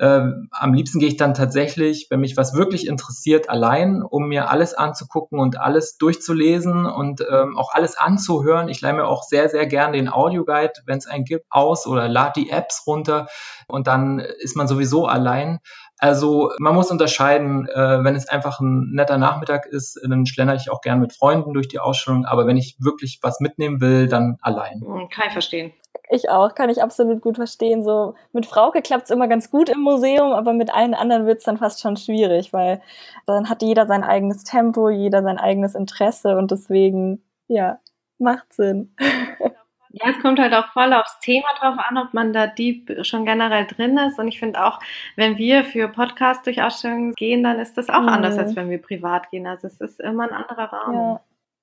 ähm, 0.00 0.48
am 0.52 0.74
liebsten 0.74 1.00
gehe 1.00 1.08
ich 1.08 1.16
dann 1.16 1.34
tatsächlich, 1.34 2.06
wenn 2.10 2.20
mich 2.20 2.36
was 2.36 2.54
wirklich 2.54 2.86
interessiert, 2.86 3.50
allein, 3.50 4.02
um 4.02 4.28
mir 4.28 4.50
alles 4.50 4.74
anzugucken 4.74 5.40
und 5.40 5.58
alles 5.58 5.98
durchzulesen 5.98 6.86
und 6.86 7.20
ähm, 7.28 7.56
auch 7.56 7.72
alles 7.72 7.98
anzuhören. 7.98 8.68
Ich 8.68 8.80
leihe 8.80 8.94
mir 8.94 9.06
auch 9.06 9.24
sehr, 9.24 9.48
sehr 9.48 9.66
gern 9.66 9.92
den 9.92 10.08
Audioguide, 10.08 10.74
wenn 10.86 10.98
es 10.98 11.06
einen 11.06 11.24
gibt, 11.24 11.46
aus 11.50 11.86
oder 11.86 12.08
lade 12.08 12.40
die 12.40 12.50
Apps 12.50 12.84
runter 12.86 13.26
und 13.66 13.86
dann 13.86 14.20
ist 14.20 14.56
man 14.56 14.68
sowieso 14.68 15.06
allein. 15.06 15.58
Also 15.98 16.52
man 16.58 16.74
muss 16.74 16.90
unterscheiden, 16.90 17.68
äh, 17.68 18.04
wenn 18.04 18.14
es 18.14 18.28
einfach 18.28 18.60
ein 18.60 18.90
netter 18.92 19.18
Nachmittag 19.18 19.66
ist, 19.66 20.00
dann 20.02 20.26
schlender 20.26 20.54
ich 20.54 20.70
auch 20.70 20.80
gern 20.80 21.00
mit 21.00 21.12
Freunden 21.12 21.52
durch 21.54 21.68
die 21.68 21.78
Ausstellung, 21.78 22.24
aber 22.24 22.46
wenn 22.46 22.56
ich 22.56 22.76
wirklich 22.78 23.18
was 23.22 23.40
mitnehmen 23.40 23.80
will, 23.80 24.08
dann 24.08 24.38
allein. 24.40 24.80
Hm, 24.80 25.08
kann 25.08 25.26
ich 25.26 25.32
verstehen. 25.32 25.72
Ich 26.10 26.30
auch, 26.30 26.54
kann 26.54 26.70
ich 26.70 26.82
absolut 26.82 27.20
gut 27.20 27.36
verstehen. 27.36 27.82
So 27.82 28.14
mit 28.32 28.46
Frauke 28.46 28.80
klappt's 28.80 29.10
immer 29.10 29.28
ganz 29.28 29.50
gut 29.50 29.68
im 29.68 29.80
Museum, 29.80 30.32
aber 30.32 30.52
mit 30.52 30.72
allen 30.72 30.94
anderen 30.94 31.26
wird's 31.26 31.44
dann 31.44 31.58
fast 31.58 31.80
schon 31.80 31.96
schwierig, 31.96 32.52
weil 32.52 32.80
dann 33.26 33.50
hat 33.50 33.62
jeder 33.62 33.86
sein 33.86 34.04
eigenes 34.04 34.44
Tempo, 34.44 34.88
jeder 34.88 35.22
sein 35.22 35.38
eigenes 35.38 35.74
Interesse 35.74 36.36
und 36.36 36.50
deswegen, 36.50 37.22
ja, 37.46 37.78
Macht 38.18 38.52
Sinn. 38.52 38.94
Ja, 40.00 40.10
es 40.10 40.22
kommt 40.22 40.38
halt 40.38 40.54
auch 40.54 40.68
voll 40.68 40.92
aufs 40.92 41.18
Thema 41.20 41.46
drauf 41.58 41.76
an, 41.78 41.98
ob 41.98 42.14
man 42.14 42.32
da 42.32 42.46
deep 42.46 43.04
schon 43.04 43.24
generell 43.24 43.66
drin 43.66 43.98
ist. 43.98 44.18
Und 44.18 44.28
ich 44.28 44.38
finde 44.38 44.64
auch, 44.64 44.78
wenn 45.16 45.38
wir 45.38 45.64
für 45.64 45.88
Podcasts 45.88 46.44
durch 46.44 46.62
Ausstellungen 46.62 47.14
gehen, 47.14 47.42
dann 47.42 47.58
ist 47.58 47.76
das 47.76 47.88
auch 47.88 48.02
mhm. 48.02 48.08
anders, 48.08 48.38
als 48.38 48.54
wenn 48.56 48.70
wir 48.70 48.80
privat 48.80 49.30
gehen. 49.30 49.46
Also 49.46 49.66
es 49.66 49.80
ist 49.80 50.00
immer 50.00 50.24
ein 50.24 50.34
anderer 50.34 50.72
Rahmen. 50.72 50.94
Ja. 50.94 51.20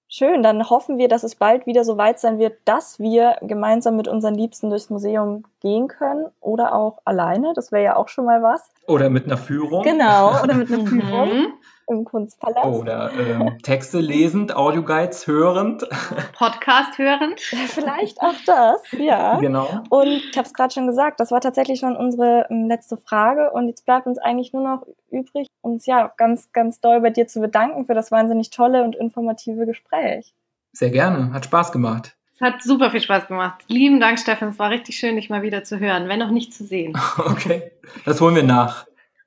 Schön, 0.08 0.44
dann 0.44 0.70
hoffen 0.70 1.00
wir, 1.00 1.08
dass 1.08 1.24
es 1.24 1.36
bald 1.36 1.66
wieder 1.66 1.84
so 1.84 1.98
weit 1.98 2.20
sein 2.20 2.38
wird, 2.38 2.60
dass 2.66 3.00
wir 3.00 3.38
gemeinsam 3.42 3.96
mit 3.96 4.08
unseren 4.08 4.36
Liebsten 4.36 4.70
durchs 4.70 4.92
Museum 4.92 5.44
gehen 5.62 5.88
können 5.88 6.28
oder 6.42 6.76
auch 6.76 7.00
alleine. 7.06 7.54
Das 7.56 7.72
wäre 7.72 7.84
ja 7.84 7.96
auch 7.96 8.08
schon 8.08 8.26
mal 8.26 8.44
was. 8.44 8.70
Oder 8.88 9.10
mit 9.10 9.26
einer 9.26 9.38
Führung. 9.38 9.82
Genau, 9.84 10.44
oder 10.44 10.54
mit 10.54 10.68
einer 10.72 10.78
mhm. 10.84 10.88
Führung 10.88 11.54
im 11.88 12.06
Kunstpalast. 12.06 12.66
Oder 12.66 13.12
ähm, 13.14 13.58
Texte 13.62 14.00
lesend, 14.00 14.56
Audioguides 14.56 15.28
hörend. 15.28 15.88
Podcast 16.38 16.98
hörend. 16.98 17.40
Vielleicht 17.40 18.22
auch 18.22 18.36
das, 18.46 18.82
ja. 18.92 19.38
Genau. 19.40 19.84
Und 19.90 20.08
ich 20.08 20.38
habe 20.38 20.48
es 20.48 20.54
gerade 20.54 20.74
schon 20.74 20.88
gesagt, 20.88 21.20
das 21.20 21.32
war 21.32 21.42
tatsächlich 21.42 21.80
schon 21.80 21.96
unsere 21.96 22.48
ähm, 22.50 22.68
letzte 22.68 22.98
Frage. 22.98 23.52
Und 23.52 23.68
jetzt 23.68 23.86
bleibt 23.86 24.08
uns 24.08 24.18
eigentlich 24.18 24.54
nur 24.54 24.64
noch 24.64 24.88
übrig, 25.12 25.48
uns 25.62 25.86
ja 25.86 26.12
ganz, 26.18 26.52
ganz 26.52 26.80
doll 26.80 27.02
bei 27.02 27.10
dir 27.10 27.28
zu 27.28 27.40
bedanken 27.40 27.86
für 27.86 27.94
das 27.94 28.12
wahnsinnig 28.12 28.50
tolle 28.50 28.84
und 28.84 28.96
informative 28.96 29.66
Gespräch. 29.66 30.34
Sehr 30.74 30.90
gerne, 30.90 31.32
hat 31.34 31.46
Spaß 31.46 31.72
gemacht. 31.72 32.16
Es 32.36 32.42
hat 32.42 32.62
super 32.62 32.92
viel 32.92 33.00
Spaß 33.00 33.28
gemacht. 33.28 33.64
Lieben 33.70 34.02
Dank, 34.02 34.20
Steffen. 34.20 34.50
Es 34.50 34.60
war 34.60 34.70
richtig 34.70 34.98
schön, 34.98 35.16
dich 35.16 35.30
mal 35.30 35.42
wieder 35.42 35.64
zu 35.64 35.80
hören, 35.80 36.10
wenn 36.10 36.22
auch 36.22 36.32
nicht 36.32 36.54
zu 36.54 36.66
sehen. 36.66 36.98
Okay, 37.18 37.72
das 38.04 38.20
holen 38.20 38.36
wir 38.36 38.44
nach. 38.44 38.86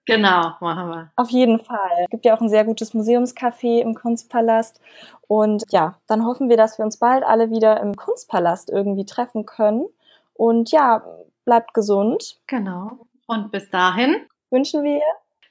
Genau, 0.08 0.54
machen 0.60 0.88
wir. 0.88 1.12
Auf 1.16 1.28
jeden 1.28 1.60
Fall. 1.60 1.90
Es 2.04 2.08
gibt 2.08 2.24
ja 2.24 2.34
auch 2.34 2.40
ein 2.40 2.48
sehr 2.48 2.64
gutes 2.64 2.94
Museumscafé 2.94 3.82
im 3.82 3.94
Kunstpalast. 3.94 4.80
Und 5.26 5.64
ja, 5.68 5.98
dann 6.06 6.24
hoffen 6.24 6.48
wir, 6.48 6.56
dass 6.56 6.78
wir 6.78 6.86
uns 6.86 6.96
bald 6.96 7.22
alle 7.24 7.50
wieder 7.50 7.78
im 7.82 7.94
Kunstpalast 7.94 8.70
irgendwie 8.70 9.04
treffen 9.04 9.44
können. 9.44 9.84
Und 10.32 10.70
ja, 10.70 11.04
bleibt 11.44 11.74
gesund. 11.74 12.40
Genau. 12.46 13.06
Und 13.26 13.52
bis 13.52 13.68
dahin 13.68 14.16
wünschen 14.48 14.82
wir 14.82 15.02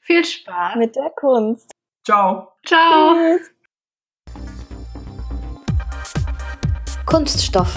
viel 0.01 0.25
Spaß 0.25 0.75
mit 0.77 0.95
der 0.95 1.11
Kunst. 1.11 1.71
Ciao. 2.03 2.53
Ciao. 2.65 3.13
Tschüss. 3.13 3.51
Kunststoff 7.05 7.75